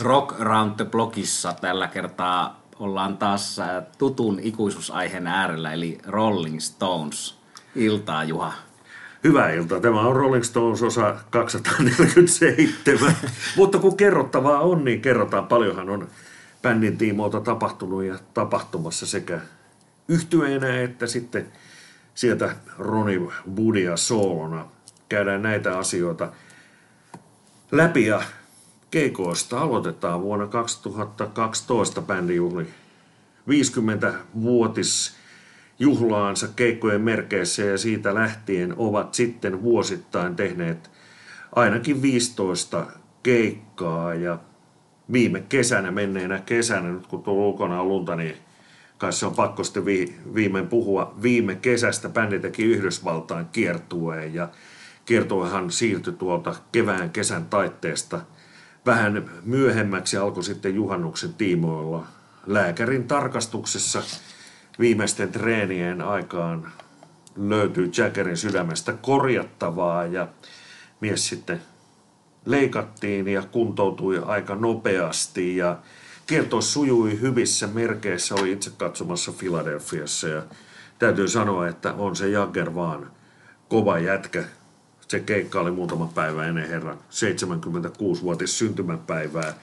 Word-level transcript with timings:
Rock 0.00 0.40
Round 0.40 0.76
the 0.76 0.84
Blockissa 0.84 1.52
tällä 1.60 1.88
kertaa 1.88 2.60
ollaan 2.78 3.16
taas 3.16 3.58
äh, 3.58 3.82
tutun 3.98 4.40
ikuisuusaiheen 4.42 5.26
äärellä, 5.26 5.72
eli 5.72 5.98
Rolling 6.06 6.60
Stones. 6.60 7.38
Iltaa, 7.74 8.24
Juha. 8.24 8.52
Hyvää 9.24 9.50
iltaa. 9.50 9.80
Tämä 9.80 10.00
on 10.00 10.16
Rolling 10.16 10.44
Stones 10.44 10.82
osa 10.82 11.16
247. 11.30 13.14
Mutta 13.56 13.78
kun 13.78 13.96
kerrottavaa 13.96 14.60
on, 14.60 14.84
niin 14.84 15.02
kerrotaan. 15.02 15.46
Paljonhan 15.46 15.90
on 15.90 16.08
bändin 16.62 16.98
tiimoilta 16.98 17.40
tapahtunut 17.40 18.04
ja 18.04 18.18
tapahtumassa 18.34 19.06
sekä 19.06 19.40
yhtyeenä 20.08 20.80
että 20.80 21.06
sitten 21.06 21.52
sieltä 22.14 22.56
Roni 22.78 23.28
Budia 23.54 23.96
soolona. 23.96 24.66
Käydään 25.08 25.42
näitä 25.42 25.78
asioita 25.78 26.32
läpi 27.72 28.06
ja 28.06 28.22
keikoista 28.90 29.60
aloitetaan 29.60 30.22
vuonna 30.22 30.46
2012 30.46 32.02
bändi 32.02 32.36
juhli 32.36 32.66
50-vuotis 33.48 35.16
juhlaansa 35.78 36.48
keikkojen 36.56 37.00
merkeissä 37.00 37.62
ja 37.62 37.78
siitä 37.78 38.14
lähtien 38.14 38.74
ovat 38.76 39.14
sitten 39.14 39.62
vuosittain 39.62 40.36
tehneet 40.36 40.90
ainakin 41.56 42.02
15 42.02 42.86
keikkaa 43.22 44.14
ja 44.14 44.38
viime 45.12 45.40
kesänä, 45.48 45.90
menneenä 45.90 46.38
kesänä, 46.38 46.88
nyt 46.88 47.06
kun 47.06 47.22
tuolla 47.22 47.46
ulkona 47.46 47.80
on 47.80 47.88
lunta, 47.88 48.16
niin 48.16 48.36
kai 48.98 49.12
se 49.12 49.26
on 49.26 49.34
pakko 49.34 49.64
sitten 49.64 49.84
vi, 49.84 50.14
viimein 50.34 50.66
puhua. 50.66 51.14
Viime 51.22 51.54
kesästä 51.54 52.08
bändi 52.08 52.38
teki 52.38 52.64
Yhdysvaltain 52.64 53.46
kiertueen 53.52 54.34
ja 54.34 54.48
kiertuehan 55.04 55.70
siirtyi 55.70 56.12
tuolta 56.12 56.54
kevään 56.72 57.10
kesän 57.10 57.44
taitteesta 57.44 58.20
vähän 58.86 59.30
myöhemmäksi 59.42 60.16
alkoi 60.16 60.44
sitten 60.44 60.74
juhannuksen 60.74 61.34
tiimoilla 61.34 62.06
lääkärin 62.46 63.08
tarkastuksessa 63.08 64.02
viimeisten 64.80 65.32
treenien 65.32 66.02
aikaan 66.02 66.72
löytyi 67.36 67.90
Jaggerin 67.96 68.36
sydämestä 68.36 68.92
korjattavaa 68.92 70.06
ja 70.06 70.28
mies 71.00 71.28
sitten 71.28 71.62
leikattiin 72.44 73.28
ja 73.28 73.42
kuntoutui 73.42 74.22
aika 74.26 74.54
nopeasti 74.54 75.56
ja 75.56 75.78
kiertos 76.26 76.72
sujui 76.72 77.20
hyvissä 77.20 77.66
merkeissä, 77.66 78.34
oli 78.34 78.52
itse 78.52 78.70
katsomassa 78.76 79.32
Filadelfiassa 79.32 80.28
ja 80.28 80.42
täytyy 80.98 81.28
sanoa, 81.28 81.68
että 81.68 81.92
on 81.92 82.16
se 82.16 82.28
Jagger 82.28 82.74
vaan 82.74 83.10
kova 83.68 83.98
jätkä. 83.98 84.44
Se 85.10 85.20
keikka 85.20 85.60
oli 85.60 85.70
muutama 85.70 86.10
päivä 86.14 86.46
ennen 86.46 86.68
herran 86.68 86.98
76-vuotis 86.98 88.58
syntymäpäivää 88.58 89.54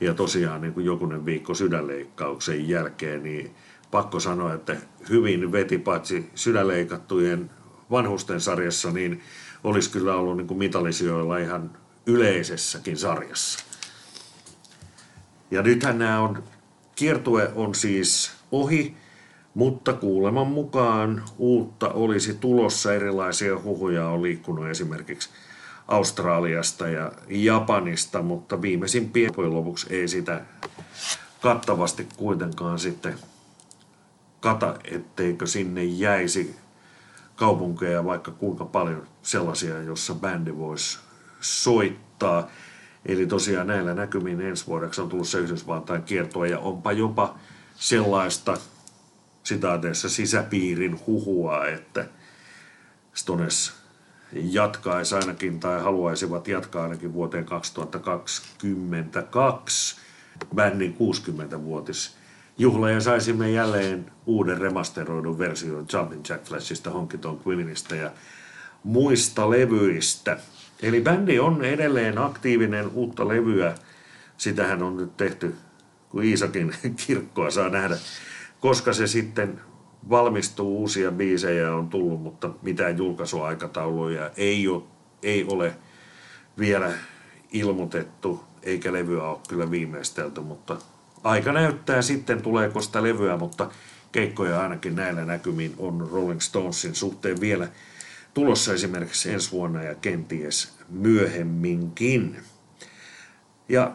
ja 0.00 0.14
tosiaan 0.14 0.60
niin 0.60 0.72
kuin 0.72 0.86
jokunen 0.86 1.26
viikko 1.26 1.54
sydänleikkauksen 1.54 2.68
jälkeen, 2.68 3.22
niin 3.22 3.54
pakko 3.90 4.20
sanoa, 4.20 4.54
että 4.54 4.76
hyvin 5.08 5.52
veti 5.52 5.78
paitsi 5.78 6.30
sydänleikattujen 6.34 7.50
vanhusten 7.90 8.40
sarjassa, 8.40 8.90
niin 8.90 9.22
olisi 9.64 9.90
kyllä 9.90 10.14
ollut 10.14 10.36
niin 10.36 10.46
kuin 10.46 10.58
mitallisijoilla 10.58 11.38
ihan 11.38 11.70
yleisessäkin 12.06 12.96
sarjassa. 12.96 13.64
Ja 15.50 15.62
nythän 15.62 15.98
nämä 15.98 16.20
on, 16.20 16.44
kiertue 16.94 17.50
on 17.54 17.74
siis 17.74 18.32
ohi, 18.52 18.96
mutta 19.54 19.92
kuuleman 19.92 20.46
mukaan 20.46 21.22
uutta 21.38 21.88
olisi 21.88 22.34
tulossa. 22.34 22.94
Erilaisia 22.94 23.60
huhuja 23.62 24.08
on 24.08 24.22
liikkunut 24.22 24.66
esimerkiksi 24.66 25.28
Australiasta 25.88 26.88
ja 26.88 27.12
Japanista, 27.28 28.22
mutta 28.22 28.62
viimeisimpien 28.62 29.32
lopuksi 29.36 29.86
ei 29.90 30.08
sitä 30.08 30.40
kattavasti 31.40 32.08
kuitenkaan 32.16 32.78
sitten 32.78 33.14
kata, 34.40 34.74
etteikö 34.84 35.46
sinne 35.46 35.84
jäisi 35.84 36.56
kaupunkeja 37.36 38.04
vaikka 38.04 38.30
kuinka 38.30 38.64
paljon 38.64 39.06
sellaisia, 39.22 39.82
jossa 39.82 40.14
bändi 40.14 40.56
voisi 40.56 40.98
soittaa. 41.40 42.48
Eli 43.06 43.26
tosiaan 43.26 43.66
näillä 43.66 43.94
näkymin 43.94 44.40
ensi 44.40 44.66
vuodeksi 44.66 45.00
on 45.00 45.08
tullut 45.08 45.28
se 45.28 45.38
Yhdysvaltain 45.38 46.02
kiertoa 46.02 46.46
ja 46.46 46.58
onpa 46.58 46.92
jopa 46.92 47.34
sellaista 47.76 48.56
sitaateessa 49.44 50.08
sisäpiirin 50.08 51.00
huhua, 51.06 51.66
että 51.66 52.06
Stones 53.14 53.72
jatkaisi 54.32 55.14
ainakin 55.14 55.60
tai 55.60 55.80
haluaisivat 55.80 56.48
jatkaa 56.48 56.82
ainakin 56.82 57.12
vuoteen 57.12 57.44
2022 57.44 59.96
bändin 60.54 60.96
60-vuotis 60.96 62.16
juhla 62.58 62.90
ja 62.90 63.00
saisimme 63.00 63.50
jälleen 63.50 64.12
uuden 64.26 64.58
remasteroidun 64.58 65.38
version 65.38 65.86
Jumpin 65.92 66.22
Jack 66.28 66.44
Flashista, 66.44 66.90
Honky 66.90 67.18
Tonk 67.18 67.40
ja 68.00 68.10
muista 68.84 69.50
levyistä. 69.50 70.38
Eli 70.82 71.00
bändi 71.00 71.38
on 71.38 71.64
edelleen 71.64 72.18
aktiivinen 72.18 72.88
uutta 72.88 73.28
levyä. 73.28 73.74
Sitähän 74.36 74.82
on 74.82 74.96
nyt 74.96 75.16
tehty, 75.16 75.54
kun 76.10 76.24
Iisakin 76.24 76.74
kirkkoa 77.06 77.50
saa 77.50 77.68
nähdä, 77.68 77.96
koska 78.64 78.92
se 78.92 79.06
sitten 79.06 79.60
valmistuu, 80.10 80.78
uusia 80.78 81.10
biisejä 81.10 81.74
on 81.74 81.88
tullut, 81.88 82.22
mutta 82.22 82.50
mitään 82.62 82.98
julkaisuaikatauluja 82.98 84.30
ei 84.36 84.68
ole, 84.68 84.82
ei 85.22 85.44
ole 85.44 85.74
vielä 86.58 86.92
ilmoitettu, 87.52 88.44
eikä 88.62 88.92
levyä 88.92 89.22
ole 89.22 89.38
kyllä 89.48 89.70
viimeistelty, 89.70 90.40
mutta 90.40 90.76
aika 91.24 91.52
näyttää 91.52 92.02
sitten 92.02 92.42
tuleeko 92.42 92.80
sitä 92.80 93.02
levyä, 93.02 93.36
mutta 93.36 93.70
keikkoja 94.12 94.60
ainakin 94.60 94.96
näillä 94.96 95.24
näkymin 95.24 95.74
on 95.78 96.08
Rolling 96.12 96.40
Stonesin 96.40 96.94
suhteen 96.94 97.40
vielä 97.40 97.68
tulossa 98.34 98.72
esimerkiksi 98.72 99.32
ensi 99.32 99.52
vuonna 99.52 99.82
ja 99.82 99.94
kenties 99.94 100.72
myöhemminkin. 100.88 102.42
Ja 103.68 103.94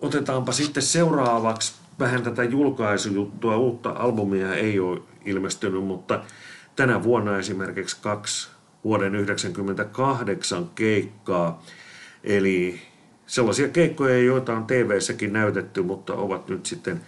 otetaanpa 0.00 0.52
sitten 0.52 0.82
seuraavaksi 0.82 1.87
vähän 1.98 2.22
tätä 2.22 2.44
julkaisujuttua. 2.44 3.56
Uutta 3.56 3.90
albumia 3.90 4.54
ei 4.54 4.80
ole 4.80 5.00
ilmestynyt, 5.24 5.84
mutta 5.84 6.24
tänä 6.76 7.02
vuonna 7.02 7.38
esimerkiksi 7.38 7.96
kaksi 8.00 8.48
vuoden 8.84 9.12
1998 9.12 10.70
keikkaa. 10.74 11.62
Eli 12.24 12.80
sellaisia 13.26 13.68
keikkoja, 13.68 14.18
joita 14.18 14.56
on 14.56 14.66
TV-säkin 14.66 15.32
näytetty, 15.32 15.82
mutta 15.82 16.14
ovat 16.14 16.48
nyt 16.48 16.66
sitten 16.66 17.00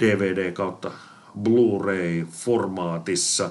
DVD 0.00 0.52
kautta 0.52 0.90
Blu-ray-formaatissa 1.42 3.50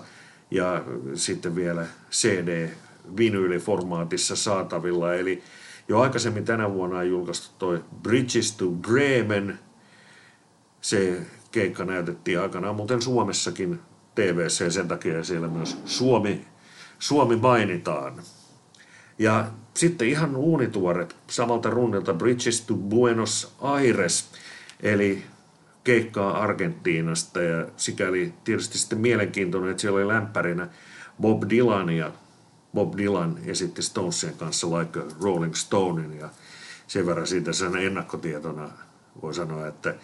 ja 0.51 0.83
sitten 1.13 1.55
vielä 1.55 1.85
CD-vinyyliformaatissa 2.11 4.35
saatavilla. 4.35 5.13
Eli 5.13 5.43
jo 5.87 5.99
aikaisemmin 5.99 6.45
tänä 6.45 6.73
vuonna 6.73 6.97
on 6.97 7.09
julkaistu 7.09 7.55
toi 7.59 7.83
Bridges 8.03 8.51
to 8.51 8.65
Bremen. 8.65 9.59
Se 10.83 11.21
keikka 11.51 11.85
näytettiin 11.85 12.39
aikanaan 12.39 12.75
muuten 12.75 13.01
Suomessakin 13.01 13.79
tv 14.15 14.39
ja 14.63 14.71
sen 14.71 14.87
takia 14.87 15.23
siellä 15.23 15.47
myös 15.47 15.77
Suomi, 15.85 16.45
Suomi 16.99 17.35
mainitaan. 17.35 18.21
Ja 19.19 19.51
sitten 19.73 20.07
ihan 20.07 20.35
uunituoret 20.35 21.15
samalta 21.29 21.69
runnilta 21.69 22.13
Bridges 22.13 22.61
to 22.61 22.73
Buenos 22.73 23.55
Aires, 23.61 24.31
eli 24.79 25.23
keikkaa 25.83 26.43
Argentiinasta 26.43 27.41
ja 27.41 27.67
sikäli 27.77 28.33
tietysti 28.43 28.77
sitten 28.77 28.99
mielenkiintoinen, 28.99 29.71
että 29.71 29.81
siellä 29.81 29.97
oli 29.97 30.07
lämpärinä 30.07 30.67
Bob 31.21 31.43
Dylan 31.49 31.89
ja 31.89 32.11
Bob 32.73 32.97
Dylan 32.97 33.39
esitti 33.45 33.81
Stonesien 33.81 34.37
kanssa 34.37 34.67
Like 34.79 34.99
Rolling 35.21 35.53
Stonein 35.53 36.19
ja 36.19 36.29
sen 36.87 37.05
verran 37.05 37.27
siitä 37.27 37.53
sen 37.53 37.75
ennakkotietona 37.75 38.69
voi 39.21 39.33
sanoa, 39.33 39.67
että 39.67 39.95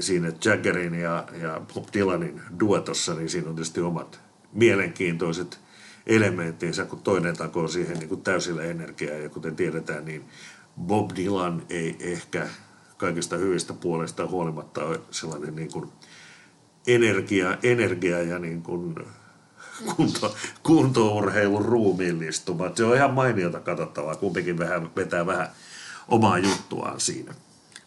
siinä 0.00 0.32
Jaggerin 0.44 0.94
ja, 0.94 1.28
ja 1.42 1.60
Bob 1.74 1.84
Dylanin 1.94 2.40
duetossa, 2.60 3.14
niin 3.14 3.28
siinä 3.28 3.48
on 3.48 3.54
tietysti 3.54 3.80
omat 3.80 4.20
mielenkiintoiset 4.52 5.58
elementtinsä, 6.06 6.84
kun 6.84 7.02
toinen 7.02 7.36
takoo 7.36 7.68
siihen 7.68 7.98
niin 7.98 8.08
kuin 8.08 8.22
täysillä 8.22 8.62
energiaa. 8.62 9.16
Ja 9.16 9.28
kuten 9.28 9.56
tiedetään, 9.56 10.04
niin 10.04 10.24
Bob 10.80 11.10
Dylan 11.16 11.62
ei 11.70 11.96
ehkä 12.00 12.48
kaikista 12.96 13.36
hyvistä 13.36 13.72
puolesta 13.72 14.26
huolimatta 14.26 14.84
ole 14.84 15.00
sellainen 15.10 15.56
niin 15.56 15.72
kuin 15.72 15.90
energia, 16.86 17.58
energia 17.62 18.22
ja 18.22 18.38
niin 18.38 18.62
kuin 18.62 18.94
kunto, 19.96 20.36
kuntourheilun 20.62 21.64
ruumiillistuma. 21.64 22.70
Se 22.74 22.84
on 22.84 22.96
ihan 22.96 23.14
mainiota 23.14 23.60
katsottavaa, 23.60 24.16
kumpikin 24.16 24.58
vähän, 24.58 24.90
vetää 24.96 25.26
vähän 25.26 25.48
omaa 26.08 26.38
juttuaan 26.38 27.00
siinä. 27.00 27.34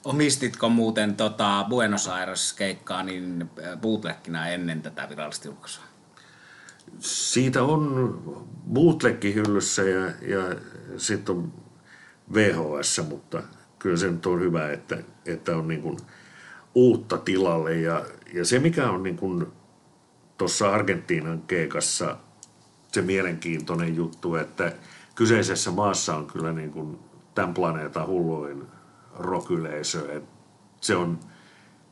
Omistitko 0.05 0.69
muuten 0.69 1.15
tota 1.15 1.65
Buenos 1.69 2.07
Aires-keikkaa 2.07 3.03
niin 3.03 3.49
bootlegina 3.81 4.47
ennen 4.47 4.81
tätä 4.81 5.09
virallista 5.09 5.47
julkaisua? 5.47 5.89
siitä 6.99 7.63
on 7.63 8.21
bootlegki 8.73 9.33
hyllyssä 9.33 9.83
ja, 9.83 10.05
ja 10.05 10.55
sitten 10.97 11.35
on 11.35 11.53
VHS, 12.33 13.01
mutta 13.09 13.43
kyllä 13.79 13.97
se 13.97 14.11
nyt 14.11 14.25
on 14.25 14.39
hyvä, 14.39 14.71
että, 14.71 14.97
että 15.25 15.57
on 15.57 15.67
niin 15.67 15.81
kuin 15.81 15.97
uutta 16.75 17.17
tilalle. 17.17 17.75
Ja, 17.75 18.05
ja 18.33 18.45
se, 18.45 18.59
mikä 18.59 18.89
on 18.89 19.03
niin 19.03 19.17
kuin 19.17 19.47
tuossa 20.37 20.71
Argentiinan 20.71 21.41
keikassa 21.41 22.17
se 22.91 23.01
mielenkiintoinen 23.01 23.95
juttu, 23.95 24.35
että 24.35 24.71
kyseisessä 25.15 25.71
maassa 25.71 26.15
on 26.15 26.27
kyllä 26.27 26.53
niin 26.53 26.71
kuin 26.71 26.99
tämän 27.35 27.53
planeetan 27.53 28.07
hulluin 28.07 28.67
rock-yleisö. 29.19 30.21
Se 30.81 30.95
on, 30.95 31.19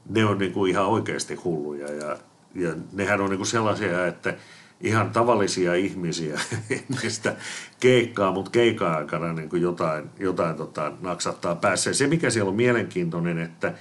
ne 0.10 0.26
on 0.26 0.38
niin 0.38 0.54
kuin 0.54 0.72
ihan 0.72 0.86
oikeasti 0.86 1.36
hulluja 1.36 1.92
ja, 1.92 2.18
ja 2.56 2.76
nehän 2.94 3.22
on 3.22 3.30
niin 3.30 3.38
kuin 3.38 3.48
sellaisia, 3.48 4.08
että 4.08 4.34
ihan 4.82 5.10
tavallisia 5.10 5.74
ihmisiä 5.74 6.40
sitä 7.08 7.36
keikkaa, 7.80 8.32
mutta 8.32 8.52
keikan 8.52 8.96
aikana 8.96 9.34
niin 9.34 9.50
kuin 9.50 9.62
jotain, 9.62 10.10
jotain 10.20 10.56
tota, 10.56 10.92
naksattaa 11.02 11.56
päässä. 11.56 11.90
Ja 11.90 11.94
se, 11.94 12.08
mikä 12.08 12.30
siellä 12.30 12.50
on 12.50 12.56
mielenkiintoinen, 12.56 13.38
että, 13.38 13.74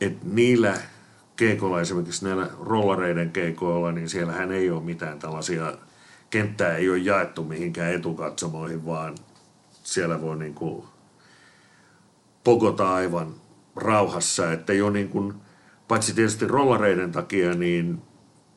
että 0.00 0.26
niillä 0.32 0.74
keikoilla, 1.36 1.80
esimerkiksi 1.80 2.24
näillä 2.24 2.48
rollareiden 2.60 3.30
keikoilla, 3.30 3.92
niin 3.92 4.08
siellähän 4.08 4.52
ei 4.52 4.70
ole 4.70 4.82
mitään 4.82 5.18
tällaisia, 5.18 5.74
kenttää 6.30 6.76
ei 6.76 6.90
ole 6.90 6.98
jaettu 6.98 7.44
mihinkään 7.44 7.94
etukatsomoihin, 7.94 8.86
vaan 8.86 9.14
siellä 9.82 10.20
voi 10.20 10.36
niin 10.36 10.54
kuin 10.54 10.84
pokota 12.44 12.94
aivan 12.94 13.34
rauhassa, 13.76 14.52
että 14.52 14.72
jo 14.72 14.90
niin 14.90 15.08
kuin, 15.08 15.34
paitsi 15.88 16.14
tietysti 16.14 16.46
rollareiden 16.46 17.12
takia, 17.12 17.54
niin 17.54 18.02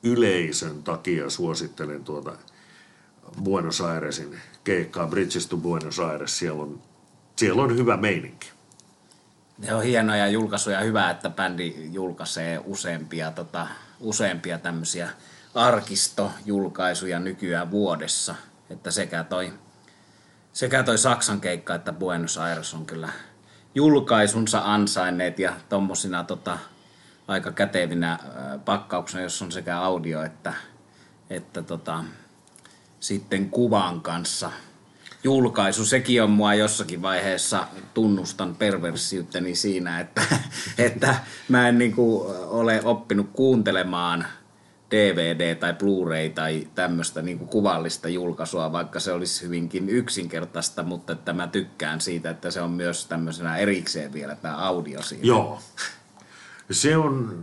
yleisön 0.04 0.84
takia 0.84 1.30
suosittelen 1.30 2.04
tuota 2.04 2.38
Buenos 3.44 3.82
Airesin 3.82 4.40
keikkaa, 4.64 5.08
Bridges 5.08 5.48
to 5.48 5.58
Buenos 5.58 6.00
Aires, 6.00 6.40
siellä 6.40 6.64
on, 6.64 6.82
siellä 7.36 7.62
on 7.62 7.78
hyvä 7.78 7.98
meininki. 7.98 8.48
Ne 9.58 9.76
on 9.76 9.84
hienoja 9.84 10.28
julkaisuja, 10.28 10.80
hyvä, 10.80 11.10
että 11.10 11.30
bändi 11.30 11.76
julkaisee 11.92 12.62
useampia, 12.66 13.32
tota, 13.32 13.68
useampia 14.00 14.60
tämmöisiä 14.60 15.10
arkistojulkaisuja 15.56 17.20
nykyään 17.20 17.72
vuodessa. 17.72 18.36
Että 18.70 18.92
sekä 18.92 19.24
toi, 19.24 19.54
sekä 20.54 20.84
toi 20.84 20.98
Saksan 20.98 21.42
keikka 21.42 21.76
että 21.76 21.94
Buenos 21.94 22.38
Aires 22.38 22.74
on 22.74 22.86
kyllä 22.86 23.10
julkaisunsa 23.75 24.62
ansainneet 24.66 25.39
ja 25.39 25.54
tommosina 25.69 26.24
tota, 26.24 26.57
aika 27.27 27.51
kätevinä 27.51 28.19
pakkauksena, 28.66 29.24
jos 29.24 29.42
on 29.42 29.51
sekä 29.51 29.80
audio 29.80 30.24
että, 30.24 30.54
että 31.30 31.62
tota, 31.62 32.04
sitten 33.00 33.50
kuvan 33.50 34.01
kanssa 34.01 34.51
julkaisu. 35.24 35.86
Sekin 35.86 36.24
on 36.24 36.30
mua 36.30 36.54
jossakin 36.54 37.01
vaiheessa 37.01 37.68
tunnustan 37.94 38.56
perversiyttäni 38.56 39.56
siinä, 39.56 40.00
että, 40.00 40.22
että 40.77 41.16
mä 41.50 41.69
en 41.69 41.77
niin 41.77 41.95
kuin 41.95 42.36
ole 42.48 42.81
oppinut 42.83 43.30
kuuntelemaan 43.33 44.27
DVD 44.96 45.56
tai 45.56 45.74
Blu-ray 45.74 46.30
tai 46.30 46.68
tämmöistä 46.76 47.22
niin 47.22 47.38
kuin 47.38 47.50
kuvallista 47.50 48.10
julkaisua, 48.10 48.72
vaikka 48.72 49.00
se 49.00 49.12
olisi 49.12 49.46
hyvinkin 49.46 49.90
yksinkertaista, 49.90 50.84
mutta 50.84 51.14
että 51.14 51.34
mä 51.34 51.48
tykkään 51.48 52.02
siitä, 52.02 52.30
että 52.30 52.52
se 52.52 52.62
on 52.62 52.72
myös 52.72 53.06
tämmöisenä 53.06 53.58
erikseen 53.58 54.14
vielä 54.14 54.36
tämä 54.36 54.58
audio 54.58 55.02
siinä. 55.02 55.26
Joo. 55.26 55.60
Se 56.72 56.98
on, 56.98 57.40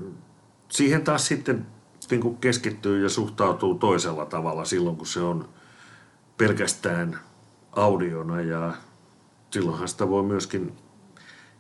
siihen 0.69 1.05
taas 1.05 1.27
sitten 1.27 1.67
niin 2.11 2.21
kuin 2.21 2.37
keskittyy 2.37 3.03
ja 3.03 3.09
suhtautuu 3.09 3.75
toisella 3.75 4.27
tavalla 4.27 4.65
silloin, 4.65 4.97
kun 4.97 5.07
se 5.07 5.21
on 5.21 5.49
pelkästään 6.37 7.19
audiona 7.73 8.41
ja 8.41 8.73
silloinhan 9.51 9.89
sitä 9.89 10.09
voi 10.09 10.23
myöskin, 10.23 10.73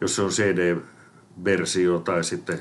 jos 0.00 0.16
se 0.16 0.22
on 0.22 0.30
CD-versio 0.30 1.98
tai 1.98 2.24
sitten 2.24 2.58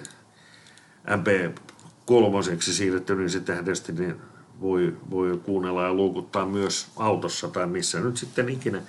MP3 2.11 2.61
siirretty, 2.61 3.15
niin 3.15 3.29
sittenhän 3.29 3.65
tietysti 3.65 3.91
niin 3.91 4.15
voi, 4.61 4.97
voi 5.09 5.41
kuunnella 5.43 5.83
ja 5.83 5.93
luukuttaa 5.93 6.45
myös 6.45 6.87
autossa 6.97 7.47
tai 7.47 7.67
missä 7.67 7.99
nyt 7.99 8.17
sitten 8.17 8.49
ikinä, 8.49 8.81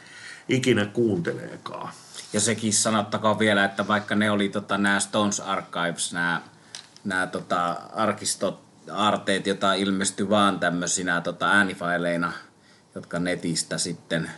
ikinä 0.49 0.87
kuunteleekaan. 0.87 1.89
Ja 2.33 2.41
sekin 2.41 2.73
sanottakoon 2.73 3.39
vielä, 3.39 3.65
että 3.65 3.89
vaikka 3.89 4.15
ne 4.15 4.31
oli 4.31 4.49
tota, 4.49 4.79
nämä 4.79 5.01
Stones 5.01 5.41
Archives, 5.41 6.13
nämä, 6.13 6.43
nämä 7.05 7.27
tota, 7.27 7.71
arkistot, 7.93 8.61
arteet, 8.93 9.47
joita 9.47 9.75
ilmestyi 9.75 10.29
vaan 10.29 10.61
tämmöisinä 10.61 11.21
tota, 11.21 11.51
äänifaileina, 11.51 12.33
jotka 12.95 13.19
netistä 13.19 13.79
sitten 13.79 14.31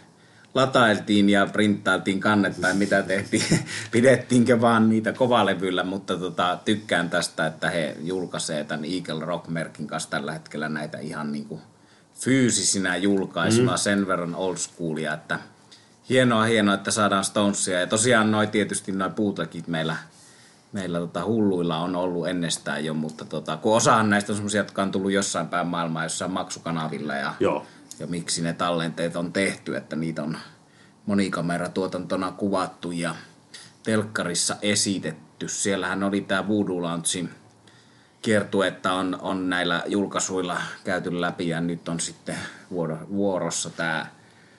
latailtiin 0.55 1.31
ja 1.31 1.47
printtailtiin 1.47 2.21
kannettain, 2.21 2.77
mitä 2.77 3.03
tehtiin, 3.03 3.43
pidettiinkö 3.91 4.61
vaan 4.61 4.89
niitä 4.89 5.13
kovalevyllä, 5.13 5.85
mutta 5.85 6.17
tota, 6.17 6.59
tykkään 6.65 7.11
tästä, 7.11 7.47
että 7.47 7.71
he 7.71 7.97
julkaisee 8.03 8.65
tämän 8.65 8.85
Eagle 8.85 9.25
Rock-merkin 9.25 9.87
kanssa 9.87 10.11
tällä 10.11 10.33
hetkellä 10.33 10.69
näitä 10.69 10.99
ihan 10.99 11.33
niin 11.33 11.45
kuin 11.45 11.61
fyysisinä 12.15 12.97
julkaisuna, 12.97 13.73
mm. 13.73 13.79
sen 13.79 14.07
verran 14.07 14.35
old 14.35 14.57
schoolia, 14.57 15.15
että 15.15 15.39
hienoa, 16.09 16.45
hienoa, 16.45 16.75
että 16.75 16.91
saadaan 16.91 17.25
Stonesia. 17.25 17.81
Ja 17.81 17.87
tosiaan 17.87 18.31
noi 18.31 18.47
tietysti 18.47 18.93
noi 18.93 19.11
puutakit 19.11 19.69
meillä, 19.69 19.97
meillä 20.73 20.99
tota 20.99 21.25
hulluilla 21.25 21.79
on 21.79 21.97
ollut 21.97 22.29
ennestään 22.29 22.85
jo, 22.85 22.95
mutta 22.95 23.25
tota, 23.25 23.57
kun 23.57 23.77
osahan 23.77 24.11
näistä 24.11 24.33
on 24.33 24.37
semmoisia, 24.37 24.61
jotka 24.61 24.83
on 24.83 24.91
tullut 24.91 25.13
jossain 25.13 25.49
päin 25.49 25.67
maailmaa, 25.67 26.03
jossain 26.03 26.31
maksukanavilla 26.31 27.15
ja 27.15 27.35
Joo 27.41 27.67
ja 27.99 28.07
miksi 28.07 28.43
ne 28.43 28.53
tallenteet 28.53 29.17
on 29.17 29.33
tehty, 29.33 29.77
että 29.77 29.97
niitä 29.97 30.23
on 30.23 30.39
monikameratuotantona 31.07 32.33
kuvattu 32.33 32.91
ja 32.91 33.15
telkkarissa 33.83 34.57
esitetty. 34.63 35.49
Siellähän 35.49 36.03
oli 36.03 36.21
tämä 36.21 36.49
Voodoo 36.49 36.83
Launchin 36.83 37.31
kiertue, 38.23 38.67
että 38.69 38.93
on, 38.93 39.19
on 39.21 39.51
näillä 39.51 39.83
julkaisuilla 39.87 40.61
käyty 40.85 41.21
läpi 41.21 41.49
ja 41.49 41.61
nyt 41.61 41.89
on 41.89 42.01
sitten 42.01 42.37
vuorossa 43.11 43.71
tämä 43.71 44.07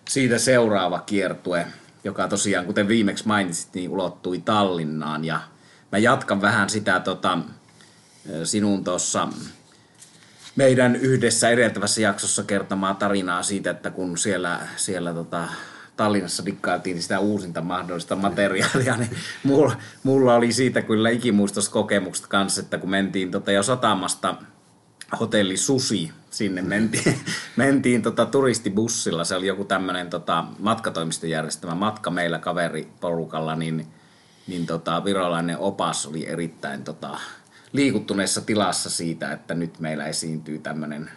siitä 0.10 0.38
seuraava 0.38 1.00
kiertue, 1.00 1.68
joka 2.04 2.28
tosiaan, 2.28 2.66
kuten 2.66 2.88
viimeksi 2.88 3.28
mainitsit, 3.28 3.74
niin 3.74 3.90
ulottui 3.90 4.40
Tallinnaan 4.40 5.26
ja 5.26 5.40
mä 5.92 5.98
jatkan 5.98 6.42
vähän 6.42 6.70
sitä 6.70 7.00
tota, 7.00 7.38
sinun 8.44 8.84
tuossa 8.84 9.28
meidän 10.56 10.96
yhdessä 10.96 11.50
edeltävässä 11.50 12.02
jaksossa 12.02 12.44
kertomaa 12.44 12.94
tarinaa 12.94 13.44
siitä, 13.44 13.70
että 13.70 13.92
kun 13.92 14.18
siellä, 14.18 14.60
siellä 14.76 15.14
tota, 15.14 15.48
Tallinnassa 15.98 16.46
dikkailtiin 16.46 17.02
sitä 17.02 17.20
uusinta 17.20 17.62
mahdollista 17.62 18.16
materiaalia, 18.16 18.98
niin 18.98 19.12
mulla, 19.44 19.76
mulla 20.04 20.36
oli 20.36 20.52
siitä 20.52 20.82
kyllä 20.82 21.10
ikimuistos 21.10 21.70
kokemukset 21.70 22.28
kanssa, 22.28 22.62
että 22.62 22.78
kun 22.78 22.90
mentiin 22.90 23.32
tota 23.32 23.52
jo 23.52 23.64
satamasta 23.64 24.36
hotelli 25.20 25.58
Susi, 25.58 26.12
sinne 26.30 26.62
mentiin, 26.62 27.20
mentiin 27.56 28.02
tota 28.02 28.26
turistibussilla, 28.26 29.24
se 29.24 29.36
oli 29.36 29.48
joku 29.48 29.66
tämmöinen 29.66 30.10
tota, 30.10 30.46
matkatoimiston 30.60 31.30
järjestämä 31.30 31.76
matka 31.76 32.10
meillä 32.12 32.40
kaveriporukalla, 32.40 33.56
niin, 33.56 33.88
niin 34.48 34.66
tota, 34.66 35.04
virolainen 35.06 35.58
opas 35.58 36.06
oli 36.06 36.28
erittäin 36.28 36.84
tota, 36.84 37.20
liikuttuneessa 37.76 38.42
tilassa 38.42 38.90
siitä, 38.90 39.32
että 39.32 39.54
nyt 39.54 39.80
meillä 39.80 40.08
esiintyy 40.08 40.60
tämmöinen 40.60 41.10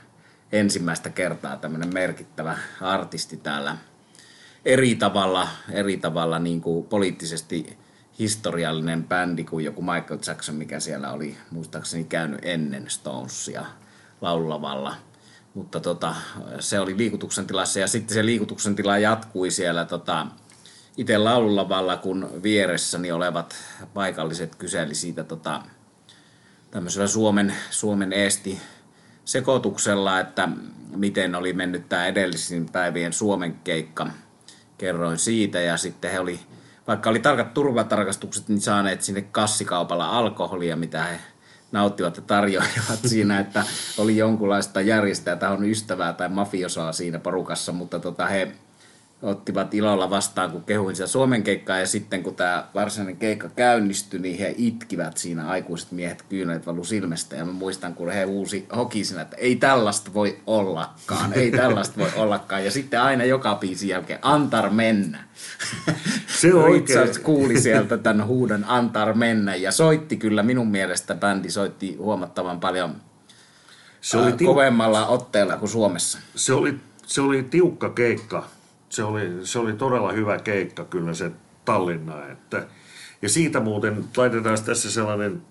ensimmäistä 0.52 1.10
kertaa 1.10 1.56
tämmöinen 1.56 1.94
merkittävä 1.94 2.58
artisti 2.80 3.36
täällä 3.36 3.76
eri 4.64 4.94
tavalla, 4.94 5.48
eri 5.70 5.96
tavalla 5.96 6.38
niin 6.38 6.60
kuin 6.60 6.86
poliittisesti 6.86 7.78
historiallinen 8.18 9.04
bändi 9.04 9.44
kuin 9.44 9.64
joku 9.64 9.82
Michael 9.82 10.18
Jackson, 10.26 10.54
mikä 10.54 10.80
siellä 10.80 11.12
oli 11.12 11.36
muistaakseni 11.50 12.04
käynyt 12.04 12.40
ennen 12.42 12.90
Stonesia 12.90 13.66
laululavalla. 14.20 14.94
Mutta 15.54 15.80
tota, 15.80 16.14
se 16.60 16.80
oli 16.80 16.96
liikutuksen 16.96 17.46
tilassa 17.46 17.80
ja 17.80 17.86
sitten 17.86 18.14
se 18.14 18.26
liikutuksen 18.26 18.76
tila 18.76 18.98
jatkui 18.98 19.50
siellä 19.50 19.84
tota, 19.84 20.26
itse 20.96 21.18
laululavalla, 21.18 21.96
kun 21.96 22.30
vieressäni 22.42 23.12
olevat 23.12 23.54
paikalliset 23.94 24.54
kyseli 24.54 24.94
siitä 24.94 25.24
tota, 25.24 25.62
tämmöisellä 26.70 27.06
Suomen, 27.06 27.54
Suomen 27.70 28.12
Eesti 28.12 28.58
sekoituksella, 29.24 30.20
että 30.20 30.48
miten 30.96 31.34
oli 31.34 31.52
mennyt 31.52 31.88
tämä 31.88 32.06
edellisin 32.06 32.68
päivien 32.72 33.12
Suomen 33.12 33.54
keikka. 33.64 34.06
Kerroin 34.78 35.18
siitä 35.18 35.60
ja 35.60 35.76
sitten 35.76 36.10
he 36.10 36.20
oli, 36.20 36.40
vaikka 36.86 37.10
oli 37.10 37.18
tarkat 37.18 37.54
turvatarkastukset, 37.54 38.48
niin 38.48 38.60
saaneet 38.60 39.02
sinne 39.02 39.22
kassikaupalla 39.22 40.08
alkoholia, 40.08 40.76
mitä 40.76 41.04
he 41.04 41.20
nauttivat 41.72 42.16
ja 42.16 42.22
tarjoivat 42.22 43.00
siinä, 43.06 43.40
että 43.40 43.64
oli 43.98 44.16
jonkunlaista 44.16 44.80
järjestäjätahon 44.80 45.64
ystävää 45.64 46.12
tai 46.12 46.28
mafiosaa 46.28 46.92
siinä 46.92 47.18
porukassa, 47.18 47.72
mutta 47.72 47.98
tota 47.98 48.26
he 48.26 48.52
ottivat 49.22 49.74
ilolla 49.74 50.10
vastaan, 50.10 50.50
kun 50.50 50.64
kehuin 50.64 50.96
sitä 50.96 51.06
Suomen 51.06 51.42
keikkaa. 51.42 51.78
Ja 51.78 51.86
sitten 51.86 52.22
kun 52.22 52.34
tämä 52.34 52.64
varsinainen 52.74 53.16
keikka 53.16 53.48
käynnistyi, 53.48 54.20
niin 54.20 54.38
he 54.38 54.54
itkivät 54.58 55.16
siinä 55.16 55.48
aikuiset 55.48 55.92
miehet 55.92 56.22
kyyneet 56.22 56.66
valu 56.66 56.84
silmästä. 56.84 57.36
Ja 57.36 57.44
mä 57.44 57.52
muistan, 57.52 57.94
kun 57.94 58.10
he 58.10 58.24
uusi 58.24 58.66
hoki 58.76 59.04
siinä, 59.04 59.22
että 59.22 59.36
ei 59.36 59.56
tällaista 59.56 60.14
voi 60.14 60.38
ollakaan, 60.46 61.32
ei 61.32 61.50
tällaista 61.50 61.98
voi 62.00 62.10
ollakaan. 62.16 62.64
Ja 62.64 62.70
sitten 62.70 63.00
aina 63.00 63.24
joka 63.24 63.54
biisin 63.54 63.88
jälkeen, 63.88 64.18
antar 64.22 64.70
mennä. 64.70 65.24
Se 66.26 66.54
on 66.54 66.64
Richards 66.64 67.08
oikein. 67.08 67.24
kuuli 67.24 67.60
sieltä 67.60 67.98
tämän 67.98 68.26
huudon 68.26 68.64
antar 68.68 69.14
mennä. 69.14 69.54
Ja 69.54 69.72
soitti 69.72 70.16
kyllä 70.16 70.42
minun 70.42 70.68
mielestä, 70.68 71.14
bändi 71.14 71.50
soitti 71.50 71.96
huomattavan 71.96 72.60
paljon 72.60 72.96
Se 74.00 74.18
oli, 74.18 74.30
tiu- 74.30 74.46
kovemmalla 74.46 75.06
otteella 75.06 75.56
kuin 75.56 75.68
Suomessa. 75.68 76.18
se, 76.34 76.52
oli, 76.52 76.74
se 77.06 77.20
oli 77.20 77.42
tiukka 77.42 77.90
keikka. 77.90 78.46
Se 78.88 79.04
oli, 79.04 79.46
se 79.46 79.58
oli 79.58 79.72
todella 79.72 80.12
hyvä 80.12 80.38
keikka 80.38 80.84
kyllä 80.84 81.14
se 81.14 81.30
Tallinna. 81.64 82.26
Että, 82.26 82.66
ja 83.22 83.28
siitä 83.28 83.60
muuten 83.60 84.04
laitetaan 84.16 84.58
tässä 84.64 84.90
sellainen 84.90 85.42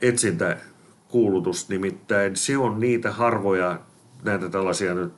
etsintäkuulutus, 0.00 1.68
nimittäin 1.68 2.36
se 2.36 2.56
on 2.56 2.80
niitä 2.80 3.12
harvoja 3.12 3.80
näitä 4.24 4.48
tällaisia 4.48 4.94
nyt, 4.94 5.12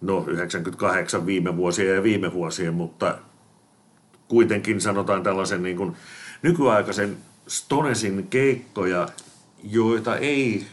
no 0.00 0.24
98 0.26 1.26
viime 1.26 1.56
vuosia 1.56 1.94
ja 1.94 2.02
viime 2.02 2.32
vuosien, 2.32 2.74
mutta 2.74 3.18
kuitenkin 4.28 4.80
sanotaan 4.80 5.22
tällaisen 5.22 5.62
niin 5.62 5.76
kuin 5.76 5.96
nykyaikaisen 6.42 7.16
Stonesin 7.48 8.26
keikkoja, 8.28 9.08
joita 9.62 10.16
ei 10.16 10.66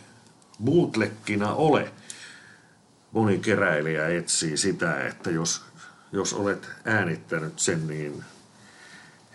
bootleggina 0.64 1.54
ole. 1.54 1.92
Moni 3.12 3.38
keräilijä 3.38 4.08
etsii 4.08 4.58
sitä, 4.58 5.08
että 5.08 5.32
jos, 5.32 5.66
jos 6.12 6.34
olet 6.34 6.70
äänittänyt 6.86 7.60
sen, 7.60 7.88
niin 7.88 8.24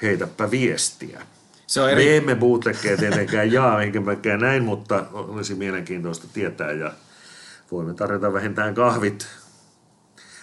heitäpä 0.03 0.51
viestiä. 0.51 1.23
Se 1.67 1.81
on 1.81 1.87
Me 1.87 1.93
eri, 1.93 2.17
emme 2.17 2.35
bootleggeja 2.35 2.97
tietenkään 2.97 3.53
jaa, 3.53 3.83
eikä 3.83 4.01
mäkään 4.01 4.41
näin, 4.41 4.65
mutta 4.65 5.07
olisi 5.13 5.55
mielenkiintoista 5.55 6.27
tietää 6.33 6.73
ja 6.73 6.93
voimme 7.71 7.95
tarjota 7.95 8.33
vähintään 8.33 8.75
kahvit. 8.75 9.27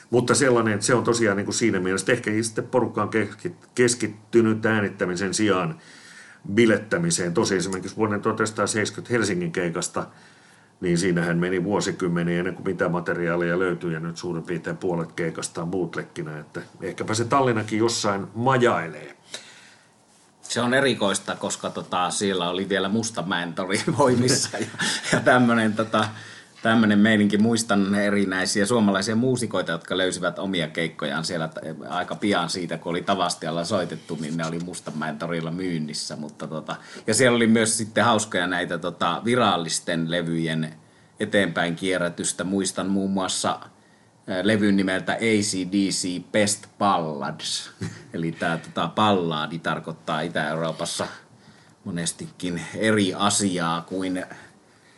Mutta 0.09 0.35
sellainen, 0.35 0.73
että 0.73 0.85
se 0.85 0.93
on 0.93 1.03
tosiaan 1.03 1.37
niin 1.37 1.45
kuin 1.45 1.55
siinä 1.55 1.79
mielessä, 1.79 2.11
ehkä 2.11 2.31
sitten 2.41 2.67
porukka 2.67 3.01
on 3.01 3.09
keski- 3.09 3.55
keskittynyt 3.75 4.65
äänittämisen 4.65 5.33
sijaan 5.33 5.79
bilettämiseen. 6.53 7.33
Tosi 7.33 7.55
esimerkiksi 7.55 7.97
vuoden 7.97 8.21
1970 8.21 9.13
Helsingin 9.13 9.51
keikasta, 9.51 10.07
niin 10.81 10.97
siinähän 10.97 11.37
meni 11.37 11.63
vuosikymmeniä 11.63 12.39
ennen 12.39 12.55
kuin 12.55 12.67
mitä 12.67 12.89
materiaalia 12.89 13.59
löytyi 13.59 13.93
ja 13.93 13.99
nyt 13.99 14.17
suurin 14.17 14.43
piirtein 14.43 14.77
puolet 14.77 15.11
keikasta 15.11 15.61
on 15.61 15.71
bootleggina, 15.71 16.37
että 16.37 16.61
ehkäpä 16.81 17.13
se 17.13 17.25
Tallinnakin 17.25 17.79
jossain 17.79 18.27
majailee. 18.35 19.17
se 20.41 20.61
on 20.61 20.73
erikoista, 20.73 21.35
koska 21.35 21.69
tota, 21.69 22.09
siellä 22.09 22.49
oli 22.49 22.69
vielä 22.69 22.89
Mustamäen 22.89 23.53
tori 23.53 23.81
voimissa 23.97 24.57
ja, 24.57 24.67
ja 25.13 25.19
tämmöinen 25.19 25.73
tota, 25.73 26.09
tämmönen 26.61 26.99
meininki. 26.99 27.37
Muistan 27.37 27.95
erinäisiä 27.95 28.65
suomalaisia 28.65 29.15
muusikoita, 29.15 29.71
jotka 29.71 29.97
löysivät 29.97 30.39
omia 30.39 30.67
keikkojaan 30.67 31.25
siellä 31.25 31.49
aika 31.89 32.15
pian 32.15 32.49
siitä, 32.49 32.77
kun 32.77 32.89
oli 32.89 33.01
Tavastialla 33.01 33.63
soitettu, 33.63 34.17
niin 34.21 34.37
ne 34.37 34.45
oli 34.45 34.59
Mustamäen 34.59 35.19
torilla 35.19 35.51
myynnissä. 35.51 36.15
Mutta 36.15 36.47
tota, 36.47 36.75
ja 37.07 37.13
siellä 37.13 37.35
oli 37.35 37.47
myös 37.47 37.77
sitten 37.77 38.05
hauskoja 38.05 38.47
näitä 38.47 38.77
tota, 38.77 39.21
virallisten 39.25 40.11
levyjen 40.11 40.73
eteenpäin 41.19 41.75
kierrätystä. 41.75 42.43
Muistan 42.43 42.87
muun 42.87 43.11
muassa 43.11 43.59
levyn 44.43 44.77
nimeltä 44.77 45.13
ACDC 45.13 46.21
Best 46.31 46.67
Ballads. 46.79 47.71
Eli 48.13 48.31
tämä 48.31 48.57
tota, 48.57 48.91
ballaadi 48.95 49.59
tarkoittaa 49.59 50.21
Itä-Euroopassa 50.21 51.07
monestikin 51.83 52.61
eri 52.75 53.13
asiaa 53.13 53.81
kuin 53.81 54.25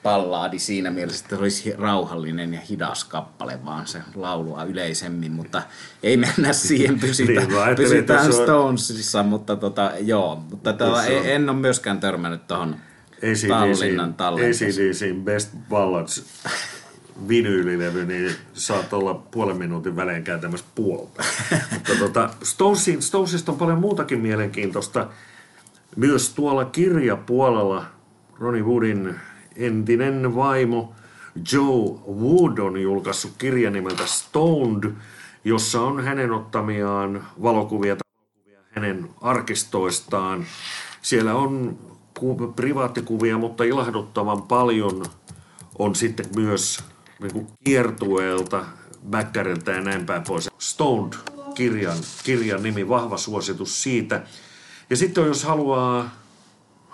ballaadi 0.03 0.60
siinä 0.60 0.91
mielessä, 0.91 1.24
että 1.25 1.36
se 1.36 1.41
olisi 1.41 1.74
rauhallinen 1.77 2.53
ja 2.53 2.60
hidas 2.70 3.03
kappale, 3.03 3.60
vaan 3.65 3.88
se 3.88 4.01
laulua 4.15 4.63
yleisemmin, 4.63 5.31
mutta 5.31 5.62
ei 6.03 6.17
mennä 6.17 6.53
siihen, 6.67 7.00
pysytä, 7.00 7.31
Niin, 7.31 7.75
pysytään 7.75 8.25
on- 8.25 8.34
Stonesissa, 8.34 9.24
mutta 9.24 9.55
tota, 9.55 9.91
joo, 10.00 10.36
mutta 10.36 10.74
tota, 10.74 10.93
on- 10.93 11.25
en 11.25 11.50
ole 11.50 11.58
myöskään 11.58 12.00
törmännyt 12.00 12.48
tuohon 12.48 12.75
Tallinnan 13.48 14.13
tallenteeseen. 14.13 15.22
Best 15.24 15.50
Ballads 15.70 16.24
vinyylilevy, 17.27 18.05
niin 18.05 18.31
saat 18.53 18.93
olla 18.93 19.13
puolen 19.13 19.58
minuutin 19.58 19.96
välein 19.96 20.24
kääntämässä 20.24 20.65
puolta. 20.75 21.24
Mutta 21.74 21.91
tota, 22.00 22.29
Stonesin, 22.43 23.01
Stonesista 23.01 23.51
on 23.51 23.58
paljon 23.58 23.79
muutakin 23.79 24.20
mielenkiintoista. 24.20 25.08
Myös 25.96 26.34
tuolla 26.34 26.65
kirjapuolella 26.65 27.86
Ronnie 28.39 28.63
Woodin 28.63 29.15
entinen 29.55 30.36
vaimo 30.36 30.93
Joe 31.53 32.00
Wood 32.08 32.58
on 32.58 32.81
julkaissut 32.81 33.31
kirjan 33.38 33.74
nimeltä 33.74 34.05
Stoned, 34.05 34.91
jossa 35.43 35.81
on 35.81 36.03
hänen 36.03 36.31
ottamiaan 36.31 37.25
valokuvia 37.41 37.96
hänen 38.72 39.10
arkistoistaan. 39.22 40.46
Siellä 41.01 41.36
on 41.36 41.79
ku- 42.20 42.53
privaattikuvia, 42.55 43.38
mutta 43.38 43.63
ilahduttavan 43.63 44.41
paljon 44.41 45.05
on 45.79 45.96
sitten 45.96 46.25
myös 46.36 46.84
niin 47.20 47.34
kuin 47.34 47.48
kiertueelta, 47.63 48.65
Bäkkäriltä 49.10 49.72
ja 49.72 49.81
näin 49.81 50.05
päin 50.05 50.24
pois. 50.27 50.50
Stoned 50.60 51.13
kirjan, 51.55 51.98
kirjan 52.24 52.63
nimi, 52.63 52.89
vahva 52.89 53.17
suositus 53.17 53.84
siitä. 53.84 54.24
Ja 54.89 54.98
sitten 54.98 55.25
jos 55.25 55.43
haluaa 55.43 56.10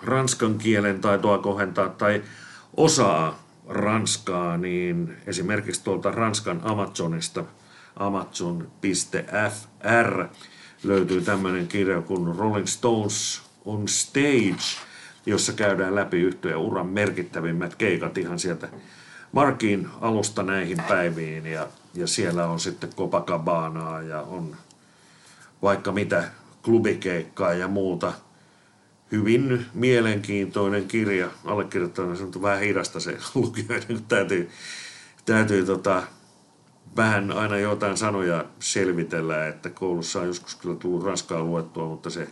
ranskan 0.02 0.58
kielen 0.58 1.00
taitoa 1.00 1.38
kohentaa 1.38 1.88
tai 1.88 2.22
osaa 2.78 3.42
ranskaa, 3.68 4.56
niin 4.56 5.16
esimerkiksi 5.26 5.84
tuolta 5.84 6.10
Ranskan 6.10 6.60
Amazonista 6.64 7.44
amazon.fr 7.96 8.68
löytyy 10.84 11.20
tämmöinen 11.20 11.68
kirja 11.68 12.02
kuin 12.02 12.36
Rolling 12.36 12.66
Stones 12.66 13.42
on 13.64 13.88
Stage, 13.88 14.62
jossa 15.26 15.52
käydään 15.52 15.94
läpi 15.94 16.20
yhtyeen 16.20 16.58
uran 16.58 16.86
merkittävimmät 16.86 17.74
keikat 17.74 18.18
ihan 18.18 18.38
sieltä 18.38 18.68
Markin 19.32 19.88
alusta 20.00 20.42
näihin 20.42 20.78
päiviin 20.88 21.46
ja, 21.46 21.66
ja 21.94 22.06
siellä 22.06 22.46
on 22.46 22.60
sitten 22.60 22.90
Copacabanaa 22.96 24.02
ja 24.02 24.22
on 24.22 24.56
vaikka 25.62 25.92
mitä 25.92 26.24
klubikeikkaa 26.62 27.54
ja 27.54 27.68
muuta. 27.68 28.12
Hyvin 29.12 29.66
mielenkiintoinen 29.74 30.88
kirja. 30.88 31.30
Allekirjoittajana 31.44 32.16
se 32.16 32.22
on 32.22 32.42
vähän 32.42 32.60
hidasta 32.60 33.00
se 33.00 33.18
lukijoiden, 33.34 33.86
kun 33.86 34.04
täytyy, 34.08 34.50
täytyy 35.26 35.66
tota, 35.66 36.02
vähän 36.96 37.32
aina 37.32 37.58
jotain 37.58 37.96
sanoja 37.96 38.44
selvitellä, 38.60 39.46
että 39.46 39.70
koulussa 39.70 40.20
on 40.20 40.26
joskus 40.26 40.54
kyllä 40.54 40.76
tullut 40.76 41.04
ranskaa 41.04 41.42
luettua, 41.42 41.86
mutta 41.88 42.10
se 42.10 42.28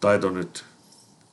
taito 0.00 0.30
nyt 0.30 0.64